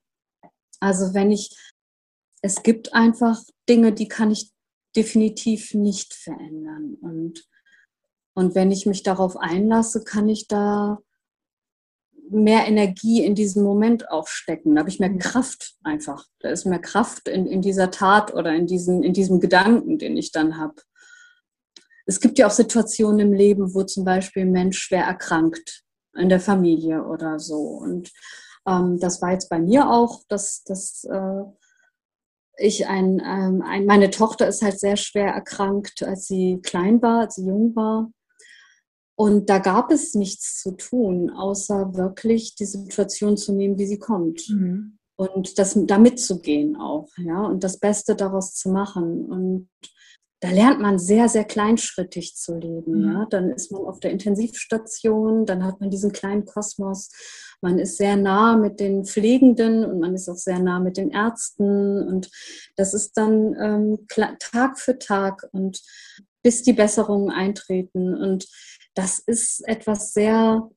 [0.78, 1.56] Also wenn ich
[2.42, 4.52] es gibt einfach Dinge, die kann ich
[4.96, 6.96] definitiv nicht verändern.
[7.00, 7.44] Und,
[8.34, 10.98] und wenn ich mich darauf einlasse, kann ich da
[12.30, 14.74] mehr Energie in diesen Moment auch stecken.
[14.74, 15.18] Da habe ich mehr mhm.
[15.18, 16.26] Kraft einfach.
[16.40, 20.16] Da ist mehr Kraft in, in dieser Tat oder in, diesen, in diesem Gedanken, den
[20.16, 20.74] ich dann habe.
[22.06, 25.84] Es gibt ja auch Situationen im Leben, wo zum Beispiel ein Mensch schwer erkrankt
[26.16, 27.58] in der Familie oder so.
[27.58, 28.10] Und
[28.66, 31.42] ähm, das war jetzt bei mir auch, dass, dass äh,
[32.58, 37.20] ich ein, ähm, ein, meine Tochter ist halt sehr schwer erkrankt, als sie klein war,
[37.20, 38.10] als sie jung war.
[39.16, 43.98] Und da gab es nichts zu tun, außer wirklich die Situation zu nehmen, wie sie
[43.98, 44.48] kommt.
[44.48, 44.98] Mhm.
[45.16, 49.24] Und das da mitzugehen auch, ja, und das Beste daraus zu machen.
[49.24, 49.68] Und
[50.40, 53.00] da lernt man sehr, sehr kleinschrittig zu leben.
[53.00, 53.12] Mhm.
[53.12, 53.26] Ja?
[53.28, 57.10] Dann ist man auf der Intensivstation, dann hat man diesen kleinen Kosmos.
[57.60, 61.10] Man ist sehr nah mit den Pflegenden und man ist auch sehr nah mit den
[61.10, 62.06] Ärzten.
[62.06, 62.30] Und
[62.76, 64.06] das ist dann ähm,
[64.38, 65.82] Tag für Tag und
[66.42, 68.14] bis die Besserungen eintreten.
[68.14, 68.46] Und
[68.94, 70.70] das ist etwas sehr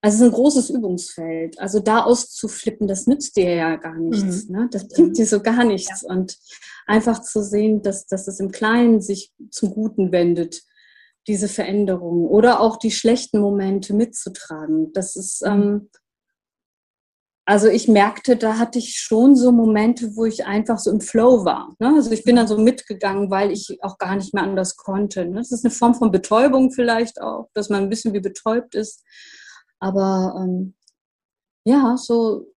[0.00, 1.58] Also es ist ein großes Übungsfeld.
[1.58, 4.48] Also da auszuflippen, das nützt dir ja gar nichts.
[4.48, 4.56] Mhm.
[4.56, 4.68] Ne?
[4.70, 6.02] Das bringt dir so gar nichts.
[6.02, 6.14] Ja.
[6.14, 6.38] Und
[6.86, 10.62] einfach zu sehen, dass, dass es im Kleinen sich zum Guten wendet,
[11.26, 14.92] diese Veränderungen oder auch die schlechten Momente mitzutragen.
[14.92, 15.90] Das ist, ähm,
[17.48, 21.44] also ich merkte, da hatte ich schon so Momente, wo ich einfach so im Flow
[21.44, 21.76] war.
[21.78, 21.94] Ne?
[21.94, 25.24] Also ich bin dann so mitgegangen, weil ich auch gar nicht mehr anders konnte.
[25.24, 25.36] Ne?
[25.36, 29.04] Das ist eine Form von Betäubung vielleicht auch, dass man ein bisschen wie betäubt ist.
[29.78, 30.74] Aber ähm,
[31.64, 32.52] ja, so,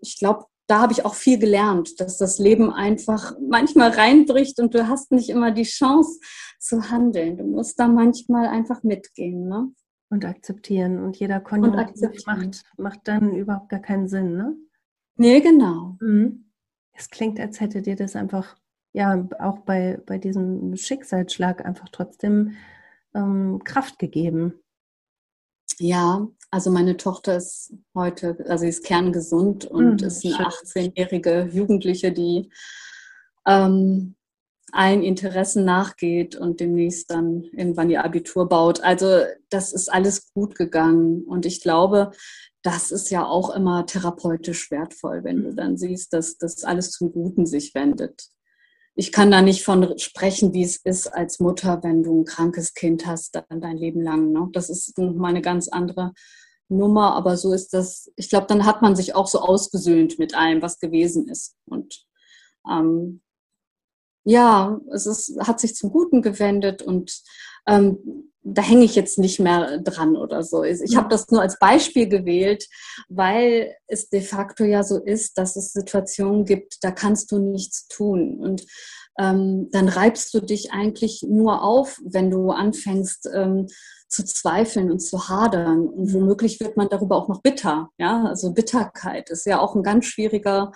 [0.00, 4.74] ich glaube, da habe ich auch viel gelernt, dass das Leben einfach manchmal reinbricht und
[4.74, 6.20] du hast nicht immer die Chance
[6.58, 7.38] zu handeln.
[7.38, 9.48] Du musst da manchmal einfach mitgehen.
[9.48, 9.72] Ne?
[10.10, 11.02] Und akzeptieren.
[11.02, 14.56] Und jeder Konjunktiv macht, macht dann überhaupt gar keinen Sinn, ne?
[15.16, 15.96] Nee, genau.
[16.00, 16.50] Mhm.
[16.92, 18.56] Es klingt, als hätte dir das einfach,
[18.92, 22.56] ja, auch bei, bei diesem Schicksalsschlag einfach trotzdem
[23.14, 24.54] ähm, Kraft gegeben.
[25.78, 31.48] Ja, also meine Tochter ist heute, also sie ist kerngesund und mhm, ist eine 18-jährige
[31.52, 32.50] Jugendliche, die
[33.46, 34.16] ähm,
[34.72, 38.80] allen Interessen nachgeht und demnächst dann irgendwann ihr Abitur baut.
[38.82, 42.12] Also das ist alles gut gegangen und ich glaube,
[42.62, 47.12] das ist ja auch immer therapeutisch wertvoll, wenn du dann siehst, dass das alles zum
[47.12, 48.30] Guten sich wendet
[49.00, 52.74] ich kann da nicht von sprechen, wie es ist als Mutter, wenn du ein krankes
[52.74, 54.32] Kind hast, dann dein Leben lang.
[54.32, 54.48] Ne?
[54.52, 56.12] Das ist mal eine ganz andere
[56.68, 58.12] Nummer, aber so ist das.
[58.16, 61.56] Ich glaube, dann hat man sich auch so ausgesöhnt mit allem, was gewesen ist.
[61.64, 62.04] Und
[62.70, 63.22] ähm,
[64.24, 67.22] ja, es ist, hat sich zum Guten gewendet und
[67.66, 70.64] ähm, da hänge ich jetzt nicht mehr dran oder so.
[70.64, 72.66] Ich habe das nur als Beispiel gewählt,
[73.08, 77.86] weil es de facto ja so ist, dass es Situationen gibt, da kannst du nichts
[77.88, 78.38] tun.
[78.40, 78.64] Und
[79.18, 83.66] ähm, dann reibst du dich eigentlich nur auf, wenn du anfängst ähm,
[84.08, 85.86] zu zweifeln und zu hadern.
[85.86, 87.90] Und womöglich wird man darüber auch noch bitter.
[87.98, 90.72] Ja, also Bitterkeit ist ja auch ein ganz schwieriger,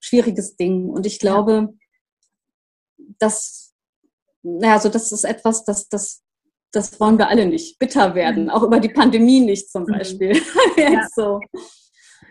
[0.00, 0.88] schwieriges Ding.
[0.88, 1.68] Und ich glaube, ja.
[3.18, 3.74] Dass,
[4.42, 6.22] naja, also das ist etwas, das, das
[6.72, 8.50] das wollen wir alle nicht, bitter werden, mhm.
[8.50, 9.92] auch über die Pandemie nicht zum mhm.
[9.92, 10.40] Beispiel.
[10.76, 11.06] ja.
[11.14, 11.40] so.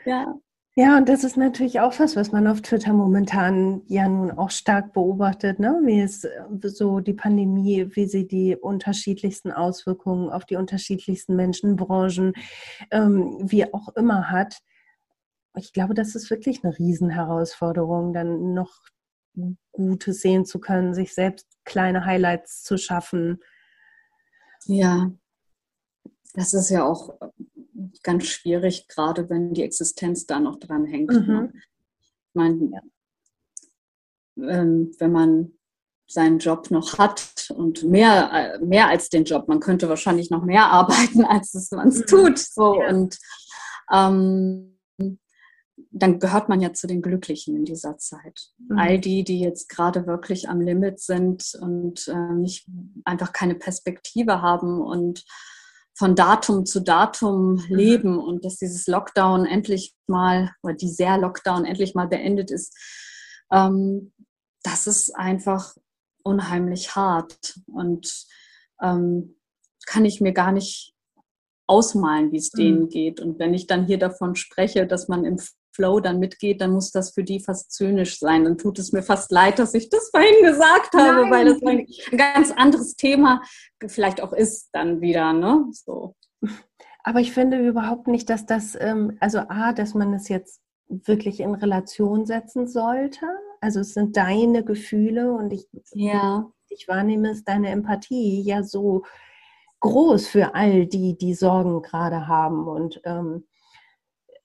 [0.06, 0.36] ja.
[0.80, 4.52] Ja, und das ist natürlich auch was, was man auf Twitter momentan ja nun auch
[4.52, 5.82] stark beobachtet, ne?
[5.86, 6.30] wie es äh,
[6.62, 12.34] so die Pandemie, wie sie die unterschiedlichsten Auswirkungen auf die unterschiedlichsten Menschenbranchen,
[12.92, 14.60] ähm, wie auch immer hat.
[15.56, 18.78] Ich glaube, das ist wirklich eine Riesenherausforderung, dann noch
[19.71, 23.39] Gutes sehen zu können, sich selbst kleine Highlights zu schaffen,
[24.67, 25.12] ja,
[26.34, 27.17] das ist ja auch
[28.04, 31.10] ganz schwierig, gerade wenn die Existenz da noch dran hängt.
[31.10, 31.52] Ne?
[31.52, 31.54] Mhm.
[31.56, 32.82] Ich meine,
[34.38, 35.52] ähm, wenn man
[36.06, 40.43] seinen Job noch hat und mehr, äh, mehr als den Job, man könnte wahrscheinlich noch
[40.43, 42.06] mehr arbeiten, als man es mhm.
[42.06, 42.38] tut.
[42.39, 42.82] So.
[42.82, 42.89] Ja.
[42.89, 43.17] Und
[43.91, 44.80] ähm,
[45.99, 48.49] dann gehört man ja zu den Glücklichen in dieser Zeit.
[48.57, 48.77] Mhm.
[48.77, 52.67] All die, die jetzt gerade wirklich am Limit sind und äh, nicht
[53.05, 55.23] einfach keine Perspektive haben und
[55.97, 57.75] von Datum zu Datum mhm.
[57.75, 62.75] leben und dass dieses Lockdown endlich mal oder dieser Lockdown endlich mal beendet ist,
[63.51, 64.13] ähm,
[64.63, 65.75] das ist einfach
[66.23, 68.25] unheimlich hart und
[68.81, 69.38] ähm,
[69.86, 70.93] kann ich mir gar nicht
[71.67, 72.89] ausmalen, wie es denen mhm.
[72.89, 73.19] geht.
[73.19, 75.39] Und wenn ich dann hier davon spreche, dass man im
[75.78, 78.44] Flow dann mitgeht, dann muss das für die fast zynisch sein.
[78.44, 81.32] Dann tut es mir fast leid, dass ich das vorhin gesagt habe, Nein.
[81.32, 81.86] weil das ein
[82.18, 83.44] ganz anderes Thema
[83.86, 85.34] vielleicht auch ist dann wieder.
[85.34, 85.66] Ne?
[85.72, 86.16] So.
[87.04, 91.40] Aber ich finde überhaupt nicht, dass das, ähm, also A, dass man es jetzt wirklich
[91.40, 93.26] in Relation setzen sollte.
[93.62, 96.52] Also es sind deine Gefühle und ich, ja.
[96.70, 99.04] ich wahrnehme es, deine Empathie ja so
[99.80, 102.68] groß für all die, die Sorgen gerade haben.
[102.68, 103.46] Und ähm,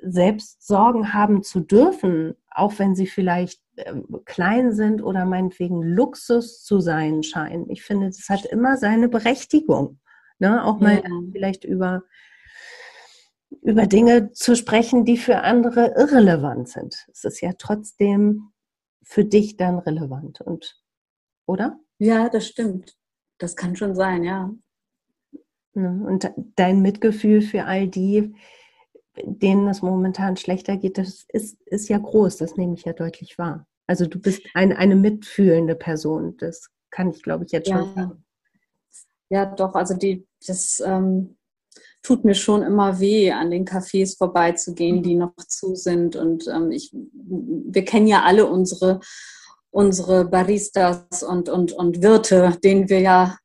[0.02, 6.64] selbst Sorgen haben zu dürfen, auch wenn sie vielleicht äh, klein sind oder meinetwegen Luxus
[6.64, 7.70] zu sein scheinen.
[7.70, 10.00] Ich finde, das hat immer seine Berechtigung.
[10.38, 10.64] Ne?
[10.64, 11.10] Auch mal ja.
[11.30, 12.02] vielleicht über,
[13.62, 17.06] über Dinge zu sprechen, die für andere irrelevant sind.
[17.12, 18.52] Es ist ja trotzdem
[19.02, 20.40] für dich dann relevant.
[20.40, 20.82] Und,
[21.46, 21.78] oder?
[21.98, 22.96] Ja, das stimmt.
[23.38, 24.50] Das kann schon sein, ja.
[25.74, 26.04] Ne?
[26.06, 28.34] Und dein Mitgefühl für all die,
[29.16, 33.38] denen es momentan schlechter geht, das ist, ist ja groß, das nehme ich ja deutlich
[33.38, 33.66] wahr.
[33.87, 37.79] Also du bist ein, eine mitfühlende Person, das kann ich, glaube ich, jetzt ja.
[37.79, 38.25] schon sagen.
[39.29, 41.37] Ja, doch, also die, das ähm,
[42.03, 45.03] tut mir schon immer weh, an den Cafés vorbeizugehen, mhm.
[45.03, 46.16] die noch zu sind.
[46.16, 49.01] Und ähm, ich, wir kennen ja alle unsere,
[49.70, 53.38] unsere Baristas und, und, und Wirte, denen wir ja,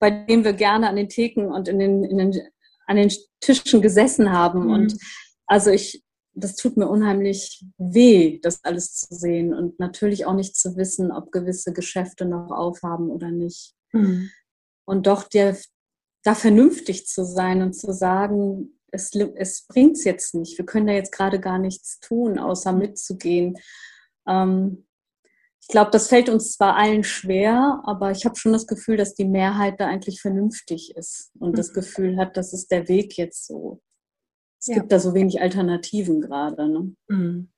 [0.00, 2.42] bei denen wir gerne an den Theken und in den, in den
[2.86, 4.64] an den Tischen gesessen haben.
[4.64, 4.70] Mhm.
[4.70, 4.98] Und
[5.46, 6.02] also ich,
[6.34, 11.12] das tut mir unheimlich weh, das alles zu sehen und natürlich auch nicht zu wissen,
[11.12, 13.74] ob gewisse Geschäfte noch aufhaben oder nicht.
[13.92, 14.30] Mhm.
[14.84, 15.56] Und doch der,
[16.24, 20.58] da vernünftig zu sein und zu sagen, es, es bringt es jetzt nicht.
[20.58, 23.56] Wir können da jetzt gerade gar nichts tun, außer mitzugehen.
[24.26, 24.83] Ähm,
[25.66, 29.14] ich glaube, das fällt uns zwar allen schwer, aber ich habe schon das Gefühl, dass
[29.14, 31.74] die Mehrheit da eigentlich vernünftig ist und das Mhm.
[31.74, 33.80] Gefühl hat, das ist der Weg jetzt so.
[34.60, 34.74] Es Ja.
[34.74, 36.68] gibt da so wenig Alternativen gerade.
[36.68, 36.94] Ne?
[37.08, 37.48] Mhm.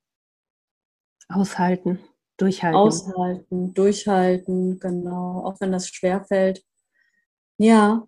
[1.29, 1.99] Aushalten,
[2.37, 2.79] durchhalten.
[2.79, 6.65] Aushalten, durchhalten, genau, auch wenn das schwer fällt.
[7.59, 8.07] Ja,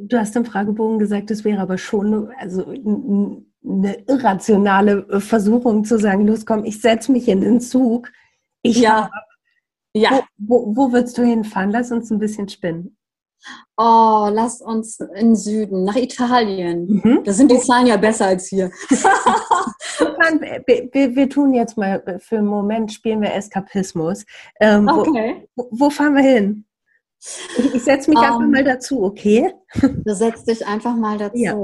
[0.00, 6.26] Du hast im Fragebogen gesagt, es wäre aber schon also, eine irrationale Versuchung zu sagen,
[6.26, 8.10] los komm, ich setze mich in den Zug.
[8.62, 9.10] Ich ja,
[9.94, 10.22] ja.
[10.36, 11.70] Wo, wo, wo würdest du hinfahren?
[11.70, 12.96] Lass uns ein bisschen spinnen.
[13.76, 17.00] Oh, lass uns in den Süden, nach Italien.
[17.04, 17.20] Mhm.
[17.24, 18.70] Da sind die Zahlen ja besser als hier.
[20.66, 24.24] Wir, wir, wir tun jetzt mal äh, für einen Moment, spielen wir Eskapismus.
[24.60, 25.48] Ähm, Okay.
[25.54, 26.64] wo, wo fahren wir hin?
[27.56, 29.54] Ich, ich setze mich einfach Ähm, mal dazu, okay?
[30.04, 31.38] Du setzt dich einfach mal dazu.
[31.38, 31.54] Ja.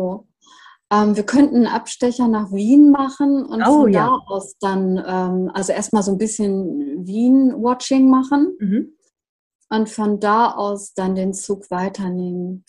[0.93, 4.07] Ähm, wir könnten einen Abstecher nach Wien machen und Oh, von ja.
[4.07, 8.93] da aus dann, ähm, also erstmal so ein bisschen Wien-Watching machen Mhm.
[9.71, 12.65] und von da aus dann den Zug weiternehmen.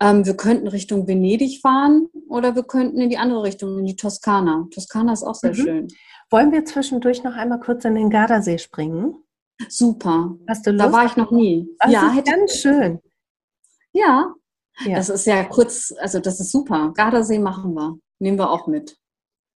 [0.00, 3.96] Ähm, wir könnten Richtung Venedig fahren oder wir könnten in die andere Richtung, in die
[3.96, 4.68] Toskana.
[4.70, 5.54] Toskana ist auch sehr Mhm.
[5.56, 5.88] schön.
[6.30, 9.14] Wollen wir zwischendurch noch einmal kurz in den Gardasee springen?
[9.68, 10.36] Super.
[10.48, 10.84] Hast du Lust?
[10.84, 11.68] Da war ich noch nie.
[11.78, 13.00] Das ja, ist ganz schön.
[13.92, 14.34] Ja,
[14.86, 14.96] Ja.
[14.96, 16.92] das ist ja kurz, also das ist super.
[16.94, 17.96] Gardasee machen wir.
[18.18, 18.96] Nehmen wir auch mit.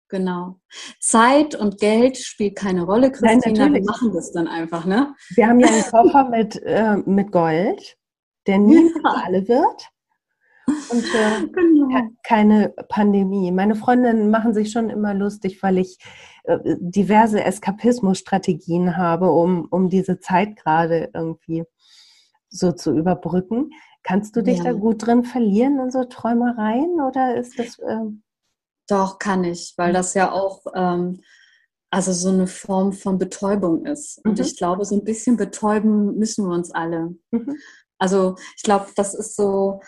[0.09, 0.59] Genau.
[0.99, 3.55] Zeit und Geld spielt keine Rolle, Nein, Christina.
[3.65, 3.85] wir natürlich.
[3.85, 5.15] machen das dann einfach, ne?
[5.35, 7.97] Wir haben ja einen Koffer mit, äh, mit Gold,
[8.45, 9.89] der nie für alle wird.
[10.67, 11.87] Und äh, Genau.
[11.89, 13.51] ke- keine Pandemie.
[13.51, 15.97] Meine Freundinnen machen sich schon immer lustig, weil ich
[16.43, 21.63] äh, diverse Eskapismus-Strategien habe, um, um diese Zeit gerade irgendwie
[22.49, 23.71] so zu überbrücken.
[24.07, 24.65] Kannst du dich Ja.
[24.65, 28.21] da gut drin verlieren in so Träumereien oder ist das ähm,
[28.87, 31.21] Doch, kann ich, weil das ja auch ähm,
[31.91, 34.23] also so eine Form von Betäubung ist.
[34.25, 34.43] Und Mhm.
[34.45, 37.15] ich glaube, so ein bisschen betäuben müssen wir uns alle.
[37.31, 37.57] mhm.
[37.97, 39.79] Also ich glaube, das ist so,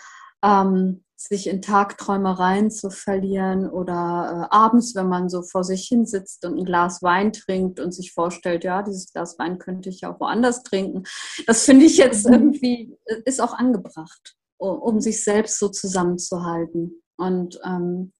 [0.42, 6.06] ähm, sich in Tagträumereien zu verlieren oder äh, abends, wenn man so vor sich hin
[6.06, 10.02] sitzt und ein Glas Wein trinkt und sich vorstellt, ja, dieses Glas Wein könnte ich
[10.02, 11.02] ja auch woanders trinken.
[11.48, 12.32] Das finde ich jetzt Mhm.
[12.32, 18.12] irgendwie, äh, ist auch angebracht, um sich selbst so zusammenzuhalten und ähm,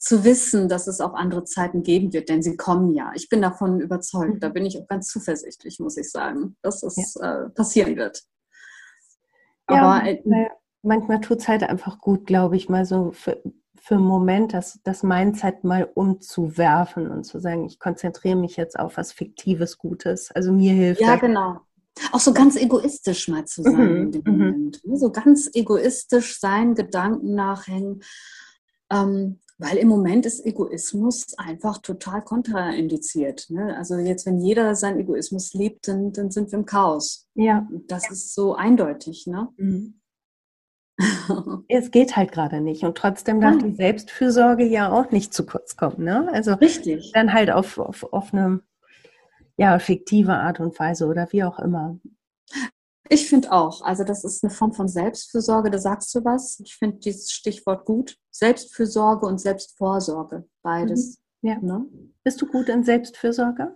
[0.00, 3.12] zu wissen, dass es auch andere Zeiten geben wird, denn sie kommen ja.
[3.14, 4.52] Ich bin davon überzeugt, da Mhm.
[4.52, 8.20] bin ich auch ganz zuversichtlich, muss ich sagen, dass es äh, passieren wird.
[9.70, 10.50] Ja, Aber äh, naja,
[10.82, 13.40] manchmal tut es halt einfach gut, glaube ich, mal so für,
[13.80, 18.78] für einen Moment das, das Mindset mal umzuwerfen und zu sagen, ich konzentriere mich jetzt
[18.78, 20.30] auf was Fiktives Gutes.
[20.30, 21.58] Also mir hilft Ja, genau.
[22.12, 24.38] Auch so ganz egoistisch mal zu sein Mhm, in dem mhm.
[24.38, 24.84] Moment.
[24.84, 24.96] ne?
[24.96, 28.02] So ganz egoistisch sein, Gedanken nachhängen.
[28.90, 33.46] Ähm, weil im Moment ist Egoismus einfach total kontraindiziert.
[33.50, 33.76] Ne?
[33.76, 37.28] Also jetzt, wenn jeder seinen Egoismus liebt, dann, dann sind wir im Chaos.
[37.34, 37.68] Ja.
[37.86, 39.26] Das ist so eindeutig.
[39.26, 39.48] Ne?
[39.56, 39.94] Mhm.
[41.68, 42.84] Es geht halt gerade nicht.
[42.84, 43.70] Und trotzdem darf Nein.
[43.70, 46.04] die Selbstfürsorge ja auch nicht zu kurz kommen.
[46.04, 46.28] Ne?
[46.32, 47.12] Also Richtig.
[47.12, 48.60] dann halt auf, auf, auf eine
[49.56, 51.98] ja, fiktive Art und Weise oder wie auch immer.
[53.08, 53.82] Ich finde auch.
[53.82, 55.70] Also das ist eine Form von Selbstfürsorge.
[55.70, 56.60] Da sagst du was.
[56.60, 58.16] Ich finde dieses Stichwort gut.
[58.30, 60.48] Selbstfürsorge und Selbstvorsorge.
[60.62, 61.18] Beides.
[61.42, 61.48] Mhm.
[61.48, 61.58] Ja.
[61.60, 61.86] Ne?
[62.24, 63.74] Bist du gut in Selbstfürsorge?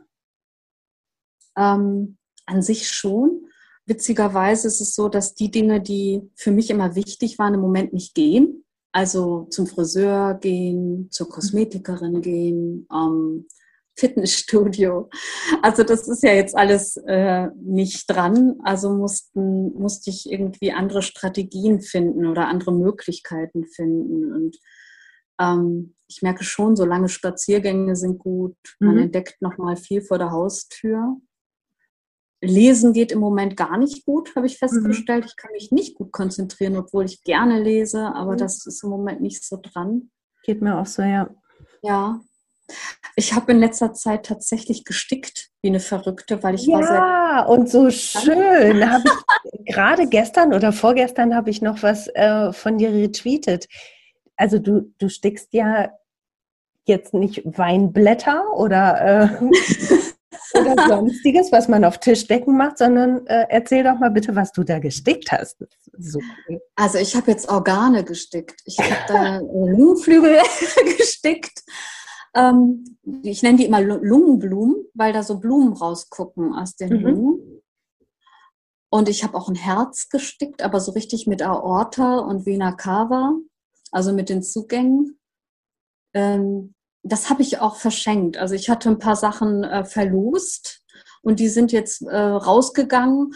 [1.56, 3.48] Ähm, an sich schon.
[3.86, 7.92] Witzigerweise ist es so, dass die Dinge, die für mich immer wichtig waren, im Moment
[7.92, 8.64] nicht gehen.
[8.92, 13.46] Also zum Friseur gehen, zur Kosmetikerin gehen, ähm,
[13.98, 15.08] Fitnessstudio.
[15.62, 18.56] Also das ist ja jetzt alles äh, nicht dran.
[18.62, 24.32] Also mussten, musste ich irgendwie andere Strategien finden oder andere Möglichkeiten finden.
[24.32, 24.58] Und
[25.40, 28.56] ähm, ich merke schon, so lange Spaziergänge sind gut.
[28.78, 29.02] Man Mhm.
[29.02, 31.16] entdeckt noch mal viel vor der Haustür.
[32.42, 35.24] Lesen geht im Moment gar nicht gut, habe ich festgestellt.
[35.26, 38.38] Ich kann mich nicht gut konzentrieren, obwohl ich gerne lese, aber Mhm.
[38.38, 40.10] das ist im Moment nicht so dran.
[40.42, 41.28] Geht mir auch so, ja.
[41.82, 42.20] Ja.
[43.14, 46.94] Ich habe in letzter Zeit tatsächlich gestickt wie eine Verrückte, weil ich war sehr.
[46.94, 48.84] Ja, und so schön.
[49.66, 53.66] Gerade gestern oder vorgestern habe ich noch was äh, von dir retweetet.
[54.36, 55.90] Also du, du stickst ja
[56.86, 59.50] jetzt nicht Weinblätter oder äh,
[60.54, 64.64] oder sonstiges, was man auf Tischdecken macht, sondern äh, erzähl doch mal bitte, was du
[64.64, 65.64] da gestickt hast.
[65.98, 66.60] So cool.
[66.74, 68.60] Also ich habe jetzt Organe gestickt.
[68.64, 70.38] Ich habe da Lungenflügel
[70.98, 71.62] gestickt.
[72.34, 72.84] Ähm,
[73.22, 77.00] ich nenne die immer Lungenblumen, weil da so Blumen rausgucken aus den mhm.
[77.00, 77.62] Lungen.
[78.90, 83.34] Und ich habe auch ein Herz gestickt, aber so richtig mit Aorta und Vena Cava,
[83.90, 85.18] also mit den Zugängen.
[86.14, 86.75] Ähm,
[87.08, 88.36] das habe ich auch verschenkt.
[88.36, 90.82] Also ich hatte ein paar Sachen äh, verlost
[91.22, 93.32] und die sind jetzt äh, rausgegangen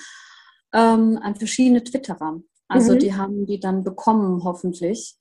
[0.72, 2.40] ähm, an verschiedene Twitterer.
[2.68, 2.98] Also mhm.
[2.98, 5.16] die haben die dann bekommen, hoffentlich.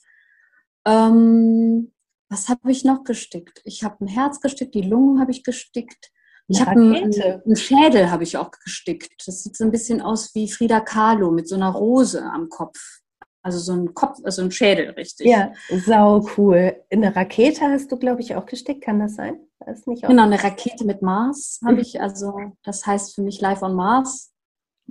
[0.86, 1.92] Ähm,
[2.30, 3.62] was habe ich noch gestickt?
[3.64, 6.12] Ich habe ein Herz gestickt, die Lungen habe ich gestickt.
[6.48, 9.28] Ich habe einen, einen, Schädel habe ich auch gestickt.
[9.28, 13.02] Das sieht so ein bisschen aus wie Frida Kahlo mit so einer Rose am Kopf.
[13.50, 15.26] Also so ein Kopf, also ein Schädel, richtig.
[15.26, 15.54] Ja,
[15.86, 16.76] sau cool.
[16.92, 19.40] Eine Rakete hast du, glaube ich, auch gestickt, kann das sein?
[19.66, 22.00] Das nicht genau, eine Rakete mit Mars habe ich.
[22.00, 22.34] Also
[22.64, 24.32] das heißt für mich Live on Mars.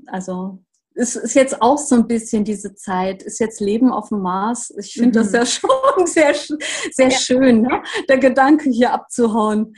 [0.06, 0.58] Also
[0.96, 4.74] es ist jetzt auch so ein bisschen diese Zeit, ist jetzt Leben auf dem Mars.
[4.76, 5.22] Ich finde mhm.
[5.22, 7.10] das ja schon sehr, sehr ja.
[7.10, 7.82] schön, ne?
[8.08, 9.74] der Gedanke hier abzuhauen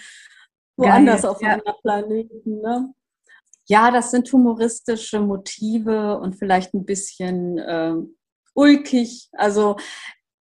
[0.79, 1.49] woanders Geil, auf ja.
[1.51, 2.61] einem Planeten.
[2.61, 2.95] Ne?
[3.69, 7.95] Ja, das sind humoristische Motive und vielleicht ein bisschen äh,
[8.55, 9.29] ulkig.
[9.33, 9.77] Also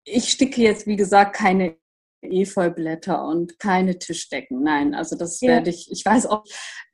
[0.04, 1.78] ich sticke jetzt, wie gesagt, keine
[2.22, 4.64] Efeublätter und keine Tischdecken.
[4.64, 5.50] Nein, also das ja.
[5.50, 6.44] werde ich, ich weiß auch,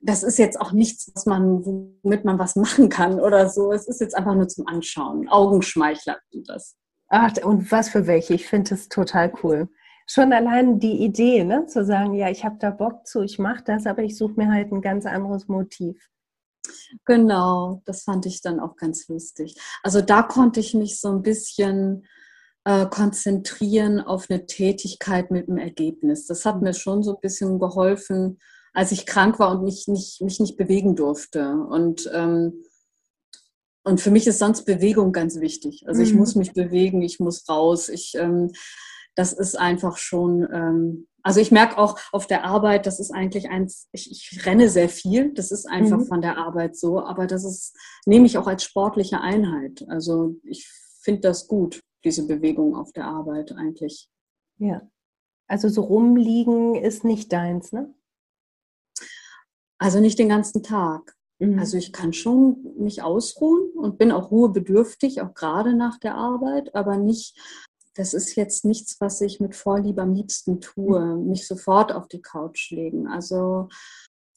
[0.00, 3.72] das ist jetzt auch nichts, was man, womit man was machen kann oder so.
[3.72, 5.28] Es ist jetzt einfach nur zum Anschauen.
[5.28, 6.76] Augenschmeichler sind das.
[7.08, 8.34] Ach, und was für welche?
[8.34, 9.68] Ich finde das total cool
[10.06, 13.64] schon allein die Idee, ne, zu sagen, ja, ich habe da Bock zu, ich mache
[13.64, 16.08] das, aber ich suche mir halt ein ganz anderes Motiv.
[17.04, 19.56] Genau, das fand ich dann auch ganz lustig.
[19.82, 22.06] Also da konnte ich mich so ein bisschen
[22.64, 26.26] äh, konzentrieren auf eine Tätigkeit mit einem Ergebnis.
[26.26, 28.38] Das hat mir schon so ein bisschen geholfen,
[28.72, 31.56] als ich krank war und mich nicht, mich nicht bewegen durfte.
[31.68, 32.62] Und ähm,
[33.86, 35.84] und für mich ist sonst Bewegung ganz wichtig.
[35.86, 36.18] Also ich mhm.
[36.18, 37.88] muss mich bewegen, ich muss raus.
[37.88, 38.50] Ich ähm,
[39.16, 43.50] das ist einfach schon, ähm, also ich merke auch auf der Arbeit, das ist eigentlich
[43.50, 46.06] eins, ich, ich renne sehr viel, das ist einfach mhm.
[46.06, 49.84] von der Arbeit so, aber das ist, nehme ich auch als sportliche Einheit.
[49.88, 50.68] Also ich
[51.00, 54.08] finde das gut, diese Bewegung auf der Arbeit eigentlich.
[54.58, 54.82] Ja.
[55.48, 57.92] Also so rumliegen ist nicht deins, ne?
[59.78, 61.16] Also nicht den ganzen Tag.
[61.38, 61.58] Mhm.
[61.58, 66.74] Also ich kann schon mich ausruhen und bin auch ruhebedürftig, auch gerade nach der Arbeit,
[66.74, 67.38] aber nicht
[67.96, 72.20] das ist jetzt nichts, was ich mit Vorliebe am liebsten tue, mich sofort auf die
[72.20, 73.08] Couch legen.
[73.08, 73.68] Also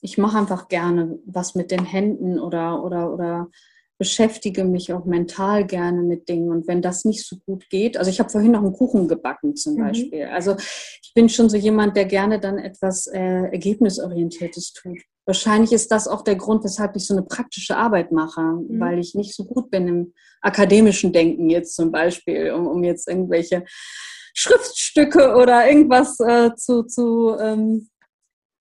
[0.02, 3.50] ich mache einfach gerne was mit den Händen oder, oder, oder
[3.98, 6.50] beschäftige mich auch mental gerne mit Dingen.
[6.50, 9.58] Und wenn das nicht so gut geht, also ich habe vorhin noch einen Kuchen gebacken
[9.58, 9.80] zum mhm.
[9.80, 10.26] Beispiel.
[10.26, 15.00] Also ich bin schon so jemand, der gerne dann etwas äh, Ergebnisorientiertes tut.
[15.30, 18.80] Wahrscheinlich ist das auch der Grund, weshalb ich so eine praktische Arbeit mache, mhm.
[18.80, 23.08] weil ich nicht so gut bin im akademischen Denken jetzt zum Beispiel, um, um jetzt
[23.08, 23.64] irgendwelche
[24.34, 27.90] Schriftstücke oder irgendwas äh, zu, zu ähm,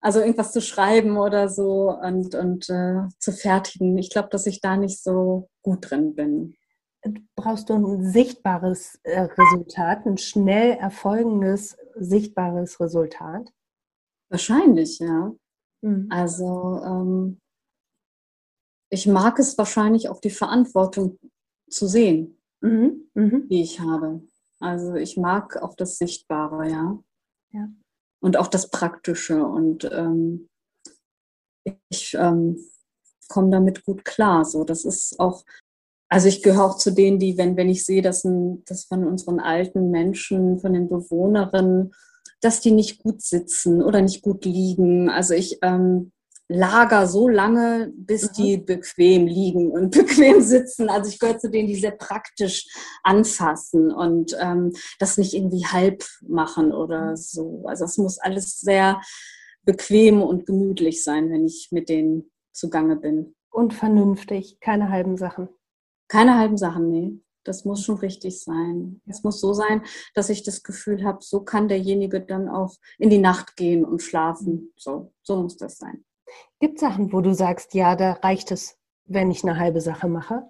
[0.03, 3.97] also irgendwas zu schreiben oder so und, und äh, zu fertigen.
[3.97, 6.55] Ich glaube, dass ich da nicht so gut drin bin.
[7.35, 13.49] Brauchst du ein sichtbares äh, Resultat, ein schnell erfolgendes, sichtbares Resultat?
[14.29, 15.33] Wahrscheinlich, ja.
[15.83, 16.07] Mhm.
[16.11, 17.41] Also ähm,
[18.91, 21.19] ich mag es wahrscheinlich auch die Verantwortung
[21.69, 23.09] zu sehen, mhm.
[23.15, 23.49] Mhm.
[23.49, 24.23] die ich habe.
[24.61, 26.99] Also ich mag auch das Sichtbare, ja.
[27.53, 27.69] ja.
[28.21, 29.45] Und auch das Praktische.
[29.45, 30.49] Und ähm,
[31.91, 32.59] ich ähm,
[33.29, 34.45] komme damit gut klar.
[34.45, 35.45] So, das ist auch,
[36.11, 39.07] also ich gehöre auch zu denen, die, wenn, wenn ich sehe, dass, ein, dass von
[39.07, 41.95] unseren alten Menschen, von den Bewohnerinnen
[42.41, 45.11] dass die nicht gut sitzen oder nicht gut liegen.
[45.11, 46.13] Also ich ähm,
[46.49, 48.33] lager so lange, bis mhm.
[48.37, 50.89] die bequem liegen und bequem sitzen.
[50.89, 52.67] Also ich gehöre zu denen, die sehr praktisch
[53.03, 57.17] anfassen und ähm, das nicht irgendwie halb machen oder mhm.
[57.17, 57.65] so.
[57.67, 59.01] Also es muss alles sehr
[59.65, 63.35] bequem und gemütlich sein, wenn ich mit denen zugange bin.
[63.51, 65.49] Und vernünftig, keine halben Sachen.
[66.09, 67.21] Keine halben Sachen, nee.
[67.49, 69.01] Das muss schon richtig sein.
[69.07, 69.83] Es muss so sein,
[70.15, 74.03] dass ich das Gefühl habe, so kann derjenige dann auch in die Nacht gehen und
[74.03, 74.73] schlafen.
[74.77, 76.05] So, so muss das sein.
[76.61, 78.77] Gibt es Sachen, wo du sagst, ja, da reicht es,
[79.07, 80.43] wenn ich eine halbe Sache mache?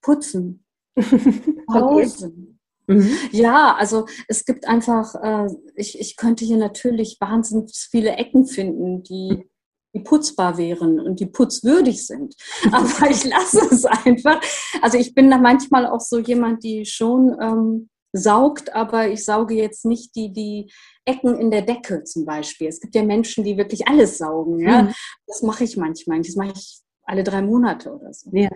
[0.00, 0.64] Putzen.
[1.66, 2.58] Pausen.
[2.86, 3.10] Mhm.
[3.32, 9.02] Ja, also es gibt einfach, äh, ich, ich könnte hier natürlich wahnsinnig viele Ecken finden,
[9.02, 9.50] die
[9.94, 12.34] die putzbar wären und die putzwürdig sind.
[12.72, 14.40] Aber ich lasse es einfach.
[14.82, 19.54] Also ich bin da manchmal auch so jemand, die schon ähm, saugt, aber ich sauge
[19.54, 20.70] jetzt nicht die, die
[21.04, 22.68] Ecken in der Decke zum Beispiel.
[22.68, 24.60] Es gibt ja Menschen, die wirklich alles saugen.
[24.60, 24.82] Ja?
[24.82, 24.94] Mhm.
[25.26, 26.22] Das mache ich manchmal.
[26.22, 28.30] Das mache ich alle drei Monate oder so.
[28.32, 28.50] Ja.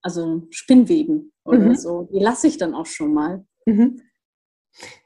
[0.00, 1.76] Also Spinnweben oder mhm.
[1.76, 2.08] so.
[2.12, 3.44] Die lasse ich dann auch schon mal.
[3.66, 4.00] Mhm.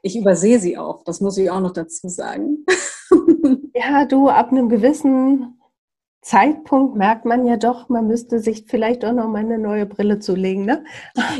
[0.01, 2.65] Ich übersehe sie auch, das muss ich auch noch dazu sagen.
[3.73, 5.58] Ja, du, ab einem gewissen
[6.21, 10.19] Zeitpunkt merkt man ja doch, man müsste sich vielleicht auch noch mal eine neue Brille
[10.19, 10.83] zulegen, ne?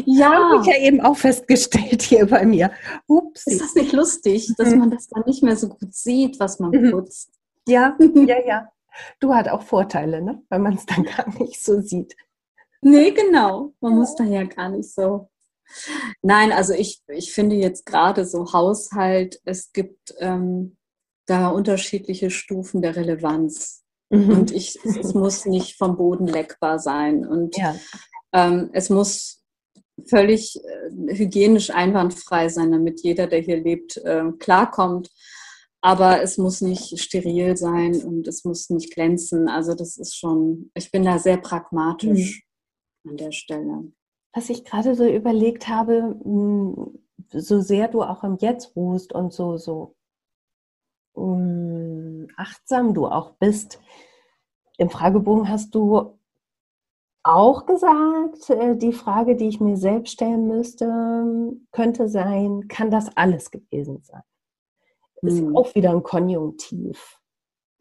[0.05, 0.31] Ja.
[0.53, 2.71] Habe ich ja eben auch festgestellt hier bei mir.
[3.07, 3.45] Ups.
[3.45, 4.79] Ist das nicht lustig, dass mhm.
[4.79, 6.91] man das dann nicht mehr so gut sieht, was man mhm.
[6.91, 7.29] putzt?
[7.67, 8.71] Ja, ja, ja.
[9.19, 10.41] Du hat auch Vorteile, ne?
[10.49, 12.15] Weil man es dann gar nicht so sieht.
[12.81, 13.73] Nee, genau.
[13.81, 15.29] Man muss da ja gar nicht so.
[16.21, 20.77] Nein, also ich, ich finde jetzt gerade so Haushalt, es gibt ähm,
[21.25, 23.83] da unterschiedliche Stufen der Relevanz.
[24.09, 24.29] Mhm.
[24.29, 27.25] Und ich, es muss nicht vom Boden leckbar sein.
[27.25, 27.75] Und ja.
[28.33, 29.43] ähm, es muss
[30.07, 35.09] völlig äh, hygienisch einwandfrei sein, damit jeder, der hier lebt, äh, klarkommt.
[35.81, 39.47] Aber es muss nicht steril sein und es muss nicht glänzen.
[39.47, 42.43] Also das ist schon, ich bin da sehr pragmatisch
[43.03, 43.11] mhm.
[43.11, 43.91] an der Stelle.
[44.33, 46.99] Was ich gerade so überlegt habe, hm,
[47.31, 49.95] so sehr du auch im Jetzt ruhst und so, so
[51.15, 51.78] hm,
[52.39, 53.79] achtsam du auch bist.
[54.77, 56.17] Im Fragebogen hast du
[57.23, 60.85] auch gesagt, äh, die Frage, die ich mir selbst stellen müsste,
[61.71, 64.23] könnte sein, kann das alles gewesen sein?
[65.21, 65.55] Ist hm.
[65.55, 67.19] auch wieder ein Konjunktiv.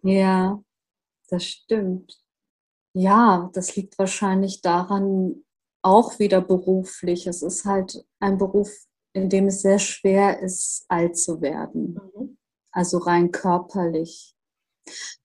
[0.02, 0.61] Ja,
[1.28, 2.20] das stimmt.
[2.94, 5.44] Ja, das liegt wahrscheinlich daran,
[5.82, 7.28] auch wieder beruflich.
[7.28, 8.70] Es ist halt ein Beruf,
[9.12, 12.00] in dem es sehr schwer ist, alt zu werden.
[12.14, 12.38] Mhm
[12.78, 14.36] also rein körperlich.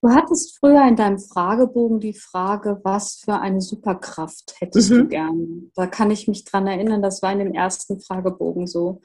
[0.02, 4.98] Du hattest früher in deinem Fragebogen die Frage, was für eine Superkraft hättest mhm.
[4.98, 5.72] du gern?
[5.76, 9.02] Da kann ich mich dran erinnern, das war in dem ersten Fragebogen so.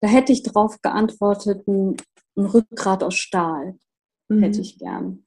[0.00, 1.96] Da hätte ich darauf geantwortet, ein,
[2.36, 3.78] ein, Rückgrat aus Stahl
[4.28, 4.42] mhm.
[4.42, 5.24] hätte ich gern.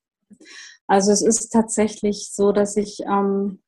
[0.88, 3.62] Also es ist tatsächlich so, dass ich ähm,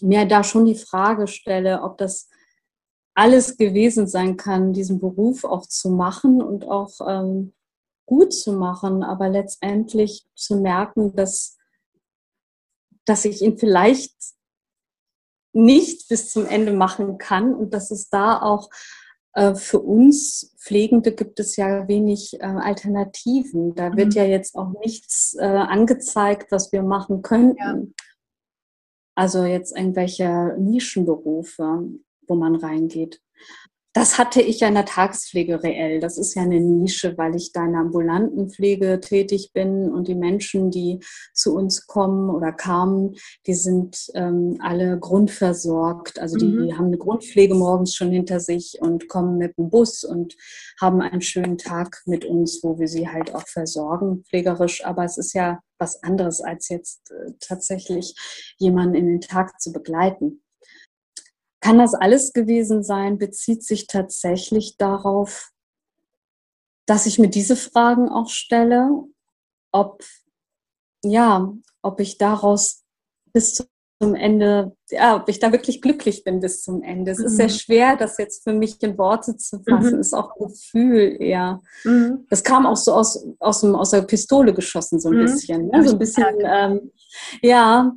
[0.00, 2.28] mir da schon die Frage stelle, ob das
[3.14, 7.52] alles gewesen sein kann, diesen Beruf auch zu machen und auch ähm,
[8.10, 11.56] gut zu machen, aber letztendlich zu merken, dass,
[13.04, 14.12] dass ich ihn vielleicht
[15.52, 18.68] nicht bis zum Ende machen kann und dass es da auch
[19.34, 23.76] äh, für uns Pflegende gibt es ja wenig äh, Alternativen.
[23.76, 24.14] Da wird mhm.
[24.14, 27.56] ja jetzt auch nichts äh, angezeigt, was wir machen könnten.
[27.58, 27.82] Ja.
[29.14, 31.88] Also jetzt irgendwelche Nischenberufe
[32.30, 33.20] wo man reingeht.
[33.92, 35.98] Das hatte ich ja in der Tagespflege reell.
[35.98, 40.06] Das ist ja eine Nische, weil ich da in der ambulanten Pflege tätig bin und
[40.06, 41.00] die Menschen, die
[41.34, 43.16] zu uns kommen oder kamen,
[43.48, 46.20] die sind ähm, alle grundversorgt.
[46.20, 46.78] Also die mhm.
[46.78, 50.36] haben eine Grundpflege morgens schon hinter sich und kommen mit dem Bus und
[50.80, 54.84] haben einen schönen Tag mit uns, wo wir sie halt auch versorgen, pflegerisch.
[54.84, 58.14] Aber es ist ja was anderes, als jetzt äh, tatsächlich
[58.58, 60.42] jemanden in den Tag zu begleiten.
[61.60, 63.18] Kann das alles gewesen sein?
[63.18, 65.50] Bezieht sich tatsächlich darauf,
[66.86, 68.90] dass ich mir diese Fragen auch stelle,
[69.72, 70.02] ob,
[71.04, 71.52] ja,
[71.82, 72.82] ob ich daraus
[73.32, 73.66] bis
[74.02, 77.12] zum Ende, ja, ob ich da wirklich glücklich bin bis zum Ende.
[77.12, 77.26] Es mhm.
[77.26, 77.50] ist sehr mhm.
[77.50, 79.94] schwer, das jetzt für mich in Worte zu fassen.
[79.94, 80.00] Mhm.
[80.00, 81.60] Ist auch ein Gefühl eher.
[81.84, 82.26] Mhm.
[82.30, 85.22] Das kam auch so aus, aus, dem, aus der Pistole geschossen, so ein mhm.
[85.22, 85.68] bisschen.
[85.68, 85.86] Ne?
[85.86, 86.90] So ein bisschen, ähm,
[87.42, 87.92] ja.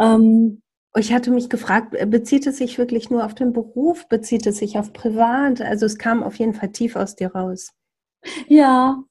[0.00, 0.62] Ähm,
[0.96, 4.08] ich hatte mich gefragt, bezieht es sich wirklich nur auf den Beruf?
[4.08, 5.60] Bezieht es sich auf privat?
[5.60, 7.70] Also es kam auf jeden Fall tief aus dir raus.
[8.48, 9.02] Ja,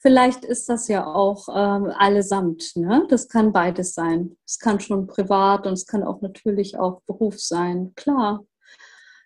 [0.00, 2.72] vielleicht ist das ja auch ähm, allesamt.
[2.76, 3.06] Ne?
[3.08, 4.36] Das kann beides sein.
[4.46, 7.92] Es kann schon privat und es kann auch natürlich auch Beruf sein.
[7.94, 8.44] Klar.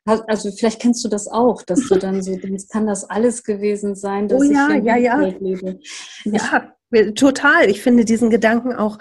[0.05, 3.97] Also vielleicht kennst du das auch, dass du dann so denkst, kann das alles gewesen
[3.97, 5.17] sein, dass oh ja, ich ja, ja.
[5.19, 5.81] lebe.
[6.25, 6.73] Ja,
[7.17, 7.69] total.
[7.69, 8.99] Ich finde diesen Gedanken auch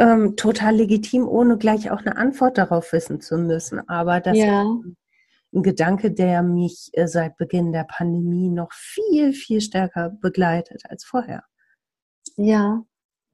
[0.00, 3.86] ähm, total legitim, ohne gleich auch eine Antwort darauf wissen zu müssen.
[3.86, 4.62] Aber das ja.
[4.62, 4.96] ist
[5.52, 11.04] ein Gedanke, der mich äh, seit Beginn der Pandemie noch viel, viel stärker begleitet als
[11.04, 11.44] vorher.
[12.36, 12.82] Ja.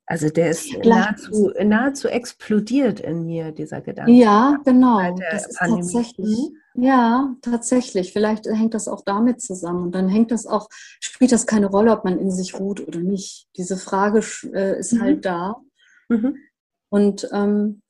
[0.09, 4.13] Also der ist nahezu, nahezu explodiert in mir, dieser Gedanke.
[4.13, 5.01] Ja, genau.
[5.31, 5.83] Das ist Pandemie.
[5.83, 6.39] tatsächlich.
[6.75, 6.83] Mhm.
[6.83, 8.13] Ja, tatsächlich.
[8.13, 9.85] Vielleicht hängt das auch damit zusammen.
[9.85, 10.69] Und dann hängt das auch,
[11.01, 13.49] spielt das keine Rolle, ob man in sich ruht oder nicht.
[13.57, 14.21] Diese Frage
[14.53, 15.01] äh, ist mhm.
[15.01, 15.57] halt da.
[16.09, 16.37] Mhm.
[16.89, 17.83] Und ähm,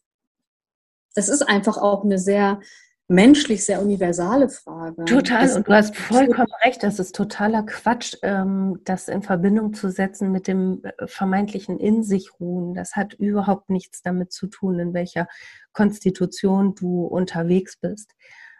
[1.14, 2.60] es ist einfach auch eine sehr
[3.08, 5.04] menschlich sehr universale Frage.
[5.04, 9.90] Total, und du hast vollkommen recht, das ist totaler Quatsch, ähm, das in Verbindung zu
[9.90, 12.74] setzen mit dem äh, vermeintlichen In sich ruhen.
[12.74, 15.28] Das hat überhaupt nichts damit zu tun, in welcher
[15.72, 18.12] Konstitution du unterwegs bist.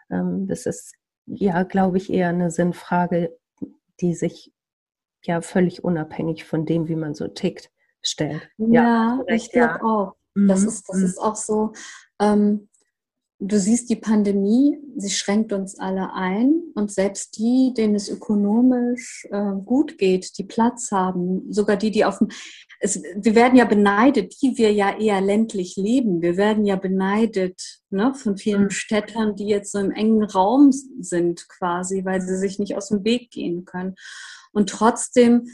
[0.09, 3.37] Ähm, das ist ja, glaube ich, eher eine Sinnfrage,
[3.99, 4.53] die sich
[5.23, 7.69] ja völlig unabhängig von dem, wie man so tickt,
[8.01, 8.49] stellt.
[8.57, 9.83] Ja, ja ich glaube ja.
[9.83, 10.13] auch.
[10.45, 10.67] Das, mhm.
[10.67, 11.05] ist, das mhm.
[11.05, 11.73] ist auch so.
[12.19, 12.69] Ähm,
[13.39, 19.27] du siehst die Pandemie, sie schränkt uns alle ein und selbst die, denen es ökonomisch
[19.31, 22.29] äh, gut geht, die Platz haben, sogar die, die auf dem,
[22.79, 26.21] es, wir werden ja beneidet, die wir ja eher ländlich leben.
[26.21, 28.69] Wir werden ja beneidet ne, von vielen mhm.
[28.71, 33.03] Städtern, die jetzt so im engen Raum sind quasi, weil sie sich nicht aus dem
[33.03, 33.95] Weg gehen können.
[34.51, 35.47] Und trotzdem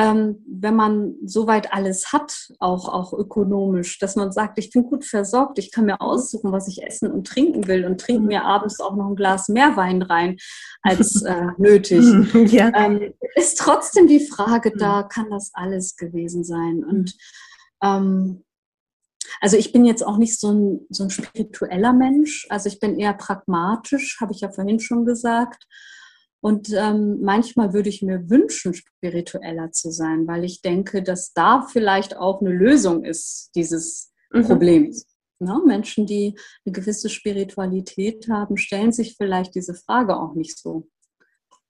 [0.00, 5.04] ähm, wenn man soweit alles hat, auch, auch ökonomisch, dass man sagt, ich bin gut
[5.04, 8.80] versorgt, ich kann mir aussuchen, was ich essen und trinken will und trinke mir abends
[8.80, 10.38] auch noch ein Glas mehr Wein rein
[10.82, 12.04] als äh, nötig,
[12.50, 12.72] ja.
[12.74, 16.82] ähm, ist trotzdem die Frage da, kann das alles gewesen sein?
[16.82, 17.14] Und
[17.82, 18.44] ähm,
[19.42, 22.98] also ich bin jetzt auch nicht so ein, so ein spiritueller Mensch, also ich bin
[22.98, 25.66] eher pragmatisch, habe ich ja vorhin schon gesagt.
[26.40, 31.66] Und ähm, manchmal würde ich mir wünschen, spiritueller zu sein, weil ich denke, dass da
[31.70, 34.44] vielleicht auch eine Lösung ist dieses mhm.
[34.44, 35.06] Problems.
[35.38, 35.60] Ne?
[35.66, 40.88] Menschen, die eine gewisse Spiritualität haben, stellen sich vielleicht diese Frage auch nicht so.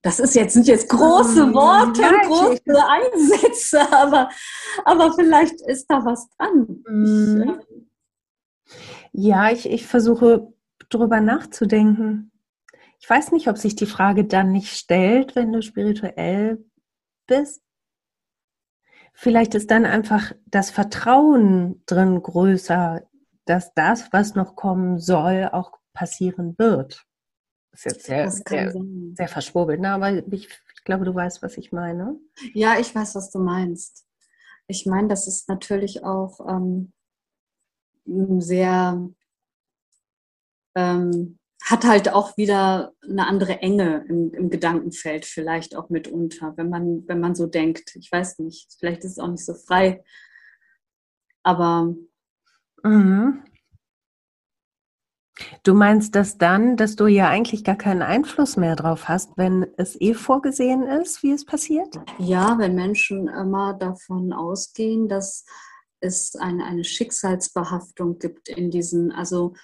[0.03, 4.31] Das ist jetzt, sind jetzt große ähm, Worte, ja, große Einsätze, aber,
[4.85, 6.83] aber vielleicht ist da was dran.
[6.89, 7.61] Mhm.
[9.13, 10.53] Ja, ich, ich versuche
[10.89, 12.31] drüber nachzudenken.
[13.01, 16.63] Ich weiß nicht, ob sich die Frage dann nicht stellt, wenn du spirituell
[17.27, 17.63] bist.
[19.15, 23.03] Vielleicht ist dann einfach das Vertrauen drin größer,
[23.47, 27.07] dass das, was noch kommen soll, auch passieren wird.
[27.73, 28.75] Das ist jetzt sehr, sehr,
[29.15, 29.91] sehr, verschwurbelt, ne?
[29.91, 32.19] aber ich, ich glaube, du weißt, was ich meine.
[32.53, 34.07] Ja, ich weiß, was du meinst.
[34.67, 36.93] Ich meine, das ist natürlich auch ähm,
[38.41, 39.09] sehr
[40.75, 46.71] ähm, hat halt auch wieder eine andere Enge im, im, Gedankenfeld, vielleicht auch mitunter, wenn
[46.71, 47.97] man, wenn man so denkt.
[47.97, 50.03] Ich weiß nicht, vielleicht ist es auch nicht so frei,
[51.43, 51.95] aber.
[52.83, 53.43] Mhm.
[55.63, 59.67] Du meinst das dann, dass du ja eigentlich gar keinen Einfluss mehr drauf hast, wenn
[59.79, 61.99] es eh vorgesehen ist, wie es passiert?
[62.19, 65.47] Ja, wenn Menschen immer davon ausgehen, dass
[66.01, 69.55] es eine, eine Schicksalsbehaftung gibt in diesen, also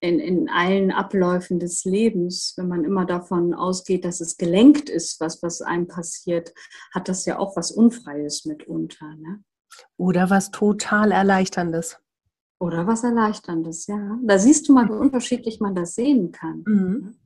[0.00, 5.20] in, in allen Abläufen des Lebens, wenn man immer davon ausgeht, dass es gelenkt ist,
[5.20, 6.54] was, was einem passiert,
[6.94, 9.14] hat das ja auch was Unfreies mitunter.
[9.16, 9.42] Ne?
[9.96, 11.98] Oder was total Erleichterndes.
[12.60, 14.18] Oder was Erleichterndes, ja.
[14.24, 16.64] Da siehst du mal, wie unterschiedlich man das sehen kann.
[16.66, 17.16] Mhm.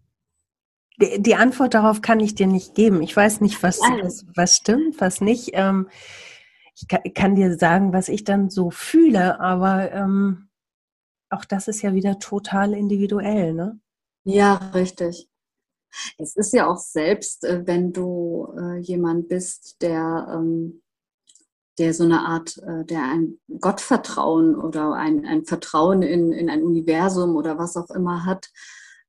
[1.00, 3.00] Die, die, Antwort darauf kann ich dir nicht geben.
[3.02, 5.50] Ich weiß nicht, was, was, was stimmt, was nicht.
[5.54, 5.88] Ähm,
[6.74, 10.48] ich kann, kann, dir sagen, was ich dann so fühle, aber ähm,
[11.32, 13.80] auch das ist ja wieder total individuell, ne?
[14.24, 15.28] Ja, richtig.
[16.18, 20.82] Es ist ja auch selbst, äh, wenn du äh, jemand bist, der, ähm,
[21.78, 26.62] der so eine Art, äh, der ein Gottvertrauen oder ein, ein Vertrauen in, in ein
[26.62, 28.50] Universum oder was auch immer hat,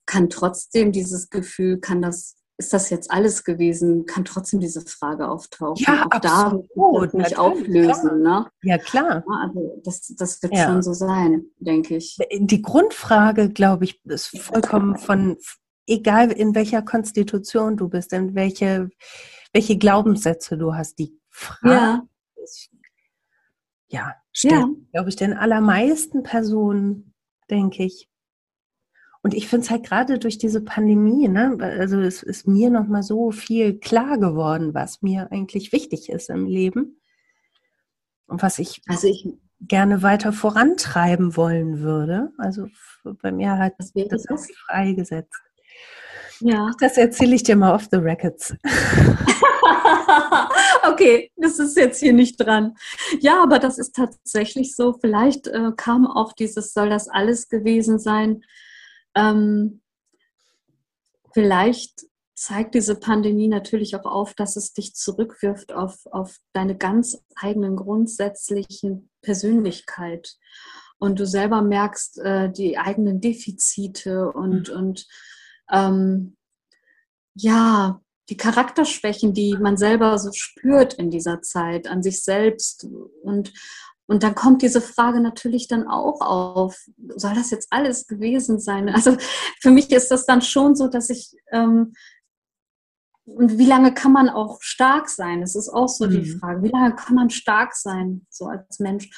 [0.06, 5.28] kann trotzdem dieses Gefühl, kann das ist das jetzt alles gewesen, kann trotzdem diese Frage
[5.28, 5.84] auftauchen.
[5.86, 8.22] Ja, auch absolut, da nicht auflösen.
[8.22, 8.48] Ne?
[8.62, 9.24] Ja, klar.
[9.42, 10.68] Also das, das wird ja.
[10.68, 12.18] schon so sein, denke ich.
[12.32, 15.38] Die Grundfrage, glaube ich, ist vollkommen von,
[15.88, 18.90] egal in welcher Konstitution du bist, in welche,
[19.52, 22.08] welche Glaubenssätze du hast, die Frage ja.
[22.44, 22.70] ist,
[23.90, 24.70] ja, stellt, ja.
[24.92, 27.14] glaube ich, den allermeisten Personen,
[27.50, 28.10] denke ich.
[29.24, 33.04] Und ich finde es halt gerade durch diese Pandemie, ne, also es ist mir nochmal
[33.04, 37.00] so viel klar geworden, was mir eigentlich wichtig ist im Leben
[38.28, 39.30] und was ich, also ich
[39.62, 42.34] gerne weiter vorantreiben wollen würde.
[42.38, 42.68] Also
[43.22, 45.42] bei mir hat das, das auch freigesetzt.
[46.42, 46.72] Ja.
[46.82, 48.54] Das erzähle ich dir mal off the records.
[50.84, 52.76] okay, das ist jetzt hier nicht dran.
[53.22, 54.98] Ja, aber das ist tatsächlich so.
[55.00, 58.44] Vielleicht äh, kam auch dieses, soll das alles gewesen sein,
[59.16, 59.82] ähm,
[61.34, 62.06] vielleicht
[62.36, 67.76] zeigt diese Pandemie natürlich auch auf, dass es dich zurückwirft auf, auf deine ganz eigenen
[67.76, 70.36] grundsätzlichen Persönlichkeit.
[70.98, 74.76] Und du selber merkst äh, die eigenen Defizite und, mhm.
[74.76, 75.08] und
[75.72, 76.38] ähm,
[77.36, 82.88] ja, die Charakterschwächen, die man selber so spürt in dieser Zeit an sich selbst.
[83.22, 83.54] Und,
[84.08, 86.78] und dann kommt diese Frage natürlich dann auch auf,
[87.16, 88.90] soll das jetzt alles gewesen sein?
[88.90, 89.18] Also
[89.62, 91.94] für mich ist das dann schon so, dass ich, ähm,
[93.26, 95.40] und wie lange kann man auch stark sein?
[95.40, 96.10] Das ist auch so mhm.
[96.12, 99.10] die Frage, wie lange kann man stark sein, so als Mensch?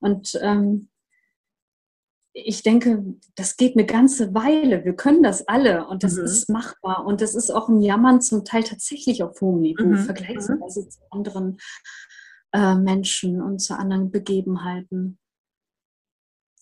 [0.00, 0.88] Und ähm,
[2.32, 4.84] ich denke, das geht eine ganze Weile.
[4.84, 6.24] Wir können das alle und das Mhm.
[6.24, 7.04] ist machbar.
[7.04, 9.98] Und das ist auch ein Jammern zum Teil tatsächlich auf hohem Niveau, Mhm.
[9.98, 11.58] vergleichsweise zu anderen
[12.52, 15.18] äh, Menschen und zu anderen Begebenheiten.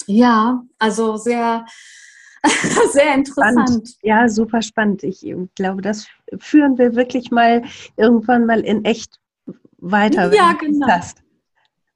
[0.07, 1.67] Ja, also sehr,
[2.93, 3.69] sehr interessant.
[3.69, 3.97] Spannend.
[4.03, 5.03] Ja, super spannend.
[5.03, 6.07] Ich glaube, das
[6.39, 7.63] führen wir wirklich mal
[7.97, 9.21] irgendwann mal in echt
[9.79, 10.87] weiter, Ja, genau.
[10.89, 11.23] hast.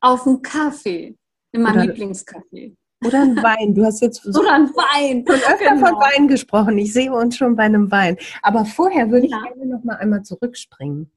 [0.00, 1.16] Auf einen Kaffee,
[1.52, 2.76] in meinem Lieblingscafé.
[3.04, 3.74] Oder ein Wein.
[3.74, 5.24] Du hast jetzt Oder ein Wein.
[5.26, 5.86] schon öfter Genau.
[5.86, 6.78] von Wein gesprochen.
[6.78, 8.16] Ich sehe uns schon bei einem Wein.
[8.42, 9.42] Aber vorher würde ich Ja.
[9.42, 11.10] gerne noch mal einmal zurückspringen.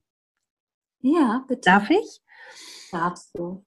[1.02, 1.60] Ja, bitte.
[1.62, 2.20] Darf ich?
[2.96, 3.64] Darfst du.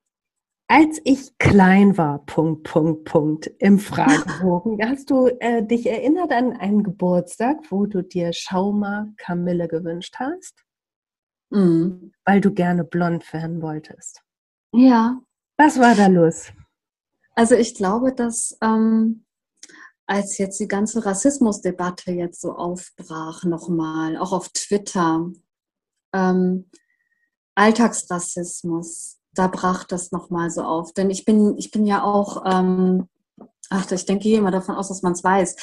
[0.71, 6.53] Als ich klein war, Punkt, Punkt, Punkt, im Fragebogen, hast du äh, dich erinnert an
[6.53, 10.63] einen Geburtstag, wo du dir Schauma Kamille gewünscht hast,
[11.51, 12.11] Mhm.
[12.25, 14.21] weil du gerne blond werden wolltest.
[14.73, 15.19] Ja,
[15.57, 16.51] Was war da los?
[17.35, 19.25] also ich glaube, dass ähm,
[20.07, 25.31] als jetzt die ganze Rassismusdebatte jetzt so aufbrach nochmal, auch auf Twitter,
[26.13, 26.69] ähm,
[27.55, 30.93] Alltagsrassismus, da brach das nochmal so auf.
[30.93, 33.07] Denn ich bin, ich bin ja auch, ähm,
[33.69, 35.55] ach, ich denke immer davon aus, dass man es weiß.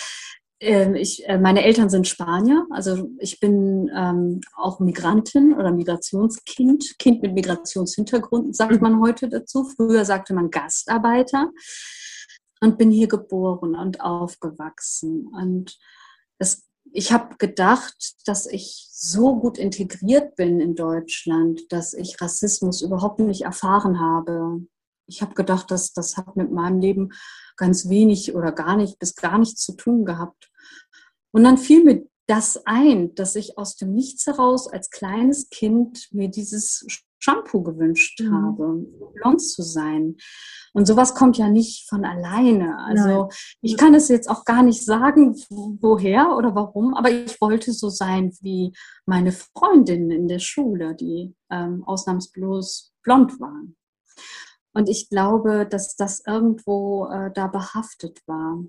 [0.60, 6.98] Ähm, ich, äh, meine Eltern sind Spanier, also ich bin ähm, auch Migrantin oder Migrationskind,
[6.98, 9.64] Kind mit Migrationshintergrund, sagt man heute dazu.
[9.76, 11.50] Früher sagte man Gastarbeiter
[12.62, 15.26] und bin hier geboren und aufgewachsen.
[15.26, 15.76] Und
[16.38, 22.80] es, ich habe gedacht, dass ich so gut integriert bin in Deutschland, dass ich Rassismus
[22.80, 24.66] überhaupt nicht erfahren habe.
[25.06, 27.10] Ich habe gedacht, dass das hat mit meinem Leben
[27.58, 30.50] ganz wenig oder gar nicht bis gar nichts zu tun gehabt.
[31.30, 36.08] Und dann fiel mir das ein, dass ich aus dem Nichts heraus als kleines Kind
[36.12, 36.86] mir dieses
[37.26, 38.32] Shampoo gewünscht Mhm.
[38.32, 40.16] habe, blond zu sein.
[40.72, 42.78] Und sowas kommt ja nicht von alleine.
[42.78, 43.28] Also Nein.
[43.62, 47.88] ich kann es jetzt auch gar nicht sagen, woher oder warum, aber ich wollte so
[47.88, 48.72] sein wie
[49.06, 53.76] meine Freundinnen in der Schule, die ähm, ausnahmslos blond waren.
[54.72, 58.62] Und ich glaube, dass das irgendwo äh, da behaftet war.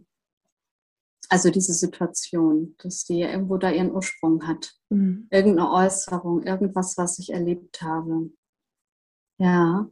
[1.29, 4.73] Also diese Situation, dass die irgendwo da ihren Ursprung hat.
[4.89, 5.27] Mhm.
[5.29, 8.31] Irgendeine Äußerung, irgendwas, was ich erlebt habe.
[9.37, 9.87] Ja,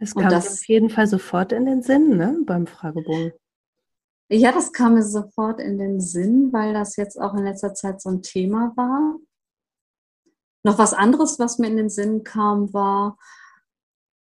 [0.00, 3.32] Das Und kam das- auf jeden Fall sofort in den Sinn, ne, beim Fragebogen.
[4.30, 8.00] Ja, das kam mir sofort in den Sinn, weil das jetzt auch in letzter Zeit
[8.00, 9.16] so ein Thema war.
[10.62, 13.18] Noch was anderes, was mir in den Sinn kam, war,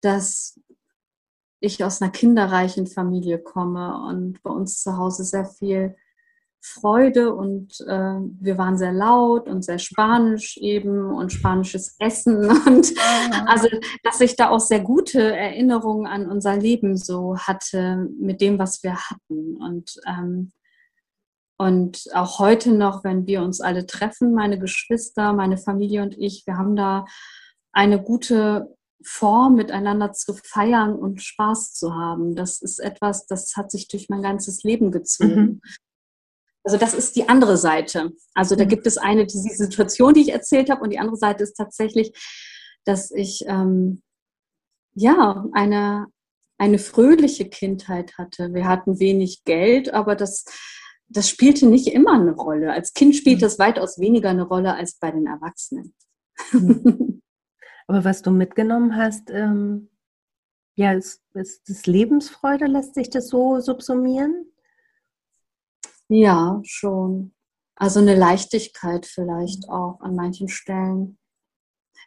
[0.03, 0.61] dass
[1.61, 5.97] ich aus einer kinderreichen Familie komme und bei uns zu Hause sehr viel
[6.65, 12.37] Freude und äh, wir waren sehr laut und sehr spanisch eben und spanisches Essen
[12.67, 12.95] und
[13.47, 13.69] also,
[14.05, 18.85] dass ich da auch sehr gute Erinnerungen an unser Leben so hatte mit dem, was
[18.85, 19.57] wir hatten.
[19.57, 20.53] Und, ähm,
[21.59, 26.47] und auch heute noch, wenn wir uns alle treffen, meine Geschwister, meine Familie und ich,
[26.47, 27.07] wir haben da
[27.73, 32.37] eine gute Form, miteinander zu feiern und Spaß zu haben.
[32.37, 35.41] Das ist etwas, das hat sich durch mein ganzes Leben gezogen.
[35.41, 35.61] Mhm.
[36.65, 38.13] Also das ist die andere Seite.
[38.35, 38.69] Also da Mhm.
[38.69, 42.13] gibt es eine, diese Situation, die ich erzählt habe, und die andere Seite ist tatsächlich,
[42.85, 44.03] dass ich ähm,
[44.95, 46.07] ja eine,
[46.59, 48.55] eine fröhliche Kindheit hatte.
[48.55, 50.45] Wir hatten wenig Geld, aber das,
[51.09, 52.73] das spielte nicht immer eine Rolle.
[52.73, 55.95] Als Kind spielte es weitaus weniger eine Rolle als bei den Erwachsenen.
[57.89, 59.91] Aber was du mitgenommen hast, ähm,
[60.77, 64.52] ja, ist, ist das Lebensfreude, lässt sich das so subsumieren?
[66.09, 67.33] Ja, schon.
[67.75, 71.19] Also eine Leichtigkeit vielleicht auch an manchen Stellen.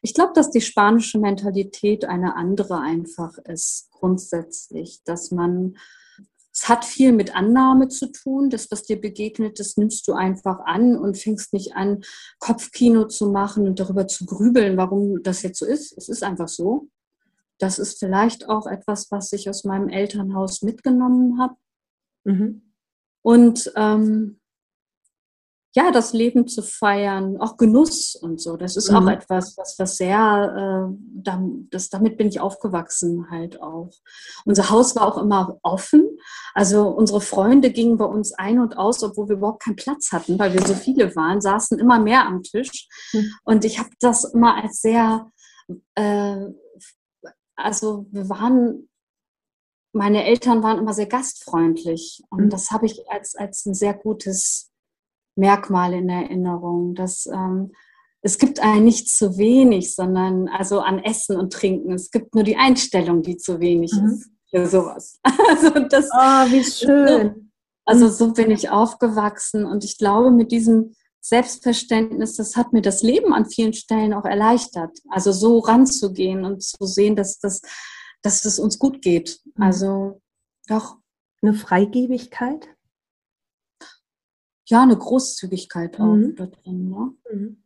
[0.02, 5.78] Ich glaube, dass die spanische Mentalität eine andere einfach ist, grundsätzlich, dass man,
[6.54, 10.60] es hat viel mit Annahme zu tun, das, was dir begegnet, das nimmst du einfach
[10.66, 12.04] an und fängst nicht an,
[12.40, 15.98] Kopfkino zu machen und darüber zu grübeln, warum das jetzt so ist.
[15.98, 16.90] Es ist einfach so.
[17.58, 21.56] Das ist vielleicht auch etwas, was ich aus meinem Elternhaus mitgenommen habe.
[22.26, 22.65] Mhm.
[23.26, 24.40] Und ähm,
[25.74, 28.98] ja, das Leben zu feiern, auch Genuss und so, das ist Mhm.
[28.98, 31.32] auch etwas, was, was sehr, äh,
[31.72, 33.90] das, damit bin ich aufgewachsen halt auch.
[34.46, 36.06] Unser Haus war auch immer offen,
[36.54, 40.38] also unsere Freunde gingen bei uns ein und aus, obwohl wir überhaupt keinen Platz hatten,
[40.38, 42.88] weil wir so viele waren, saßen immer mehr am Tisch.
[43.12, 43.34] Mhm.
[43.44, 45.32] Und ich habe das immer als sehr,
[45.96, 46.46] äh,
[47.56, 48.88] also wir waren
[49.96, 52.50] meine Eltern waren immer sehr gastfreundlich und Mhm.
[52.50, 54.70] das habe ich als, als ein sehr gutes
[55.36, 57.72] Merkmal in Erinnerung, dass ähm,
[58.22, 61.94] es gibt ein nicht zu wenig, sondern also an Essen und Trinken.
[61.94, 64.06] Es gibt nur die Einstellung, die zu wenig Mhm.
[64.10, 64.30] ist.
[64.50, 65.20] für sowas.
[65.50, 67.52] Also das, oh, wie schön.
[67.86, 73.02] Also so bin ich aufgewachsen und ich glaube, mit diesem Selbstverständnis, das hat mir das
[73.04, 74.92] Leben an vielen Stellen auch erleichtert.
[75.10, 77.62] Also so ranzugehen und zu sehen, dass das,
[78.26, 79.42] dass es uns gut geht.
[79.56, 79.64] Mhm.
[79.64, 80.22] Also
[80.68, 80.98] doch.
[81.42, 82.68] Eine Freigebigkeit?
[84.68, 86.36] Ja, eine Großzügigkeit auch mhm.
[86.36, 86.90] da drin.
[86.90, 87.16] Ne?
[87.32, 87.64] Mhm.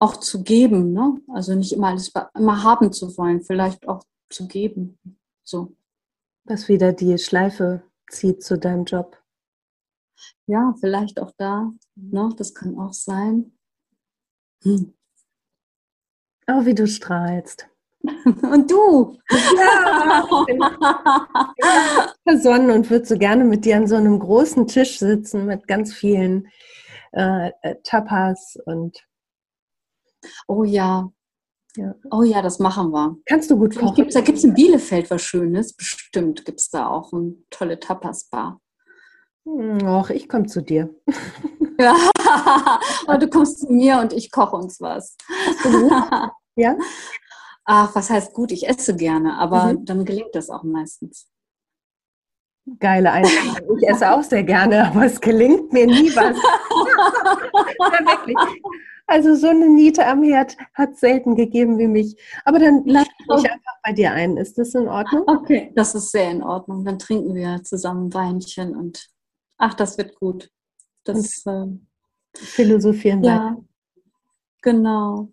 [0.00, 1.20] Auch zu geben, ne?
[1.28, 4.98] Also nicht immer alles immer haben zu wollen, vielleicht auch zu geben.
[5.44, 5.76] So.
[6.44, 9.22] Was wieder die Schleife zieht zu deinem Job.
[10.46, 11.72] Ja, vielleicht auch da.
[11.94, 12.30] Ne?
[12.36, 13.52] Das kann auch sein.
[14.64, 14.94] Hm.
[16.48, 17.69] Oh, wie du strahlst.
[18.42, 19.18] Und du?
[19.30, 20.62] Ja, ich bin
[22.26, 25.92] versonnen und würde so gerne mit dir an so einem großen Tisch sitzen mit ganz
[25.92, 26.48] vielen
[27.12, 29.04] äh, äh Tapas und.
[30.48, 31.10] Oh ja.
[31.76, 31.94] ja.
[32.10, 33.16] Oh ja, das machen wir.
[33.26, 33.94] Kannst du gut kochen?
[33.94, 35.74] Gibt's, da gibt es in Bielefeld was Schönes.
[35.74, 38.60] Bestimmt gibt es da auch eine tolle Tapas-Bar.
[39.84, 40.94] Ach, ich komme zu dir.
[41.80, 45.16] Ja, du kommst zu mir und ich koche uns was.
[46.54, 46.76] ja?
[47.72, 48.50] Ach, was heißt gut?
[48.50, 49.84] Ich esse gerne, aber mhm.
[49.84, 51.30] dann gelingt das auch meistens.
[52.80, 53.78] Geile Einstellung.
[53.78, 56.36] Ich esse auch sehr gerne, aber es gelingt mir nie was.
[58.26, 58.48] ja.
[59.06, 62.20] Also so eine Niete am Herd hat es selten gegeben wie mich.
[62.44, 64.36] Aber dann lade ich mich einfach bei dir ein.
[64.36, 65.22] Ist das in Ordnung?
[65.28, 66.84] Okay, das ist sehr in Ordnung.
[66.84, 69.08] Dann trinken wir zusammen Weinchen und
[69.58, 70.50] ach, das wird gut.
[71.04, 71.66] Das äh,
[72.34, 73.64] philosophieren ja, weiter.
[74.60, 75.28] Genau.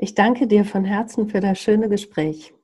[0.00, 2.54] Ich danke dir von Herzen für das schöne Gespräch.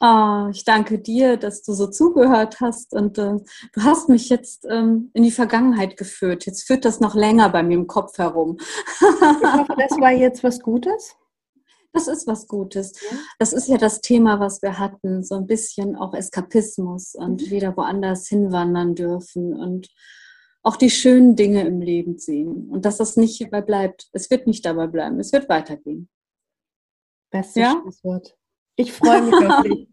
[0.00, 3.36] Oh, ich danke dir, dass du so zugehört hast und äh,
[3.72, 6.46] du hast mich jetzt ähm, in die Vergangenheit geführt.
[6.46, 8.56] Jetzt führt das noch länger bei mir im Kopf herum.
[8.58, 11.14] ich hoffe, das war jetzt was Gutes.
[11.92, 12.94] Das ist was Gutes.
[13.38, 17.50] Das ist ja das Thema, was wir hatten, so ein bisschen auch Eskapismus und mhm.
[17.50, 19.88] wieder woanders hinwandern dürfen und
[20.62, 24.08] auch die schönen Dinge im Leben sehen und dass das nicht dabei bleibt.
[24.12, 26.08] Es wird nicht dabei bleiben, es wird weitergehen.
[27.32, 27.80] Bestes ja?
[27.82, 28.36] Schlusswort.
[28.76, 29.88] Ich freue mich auf dich.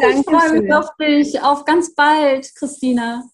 [0.00, 1.42] ich freue mich auf dich.
[1.42, 3.24] Auf ganz bald, Christina.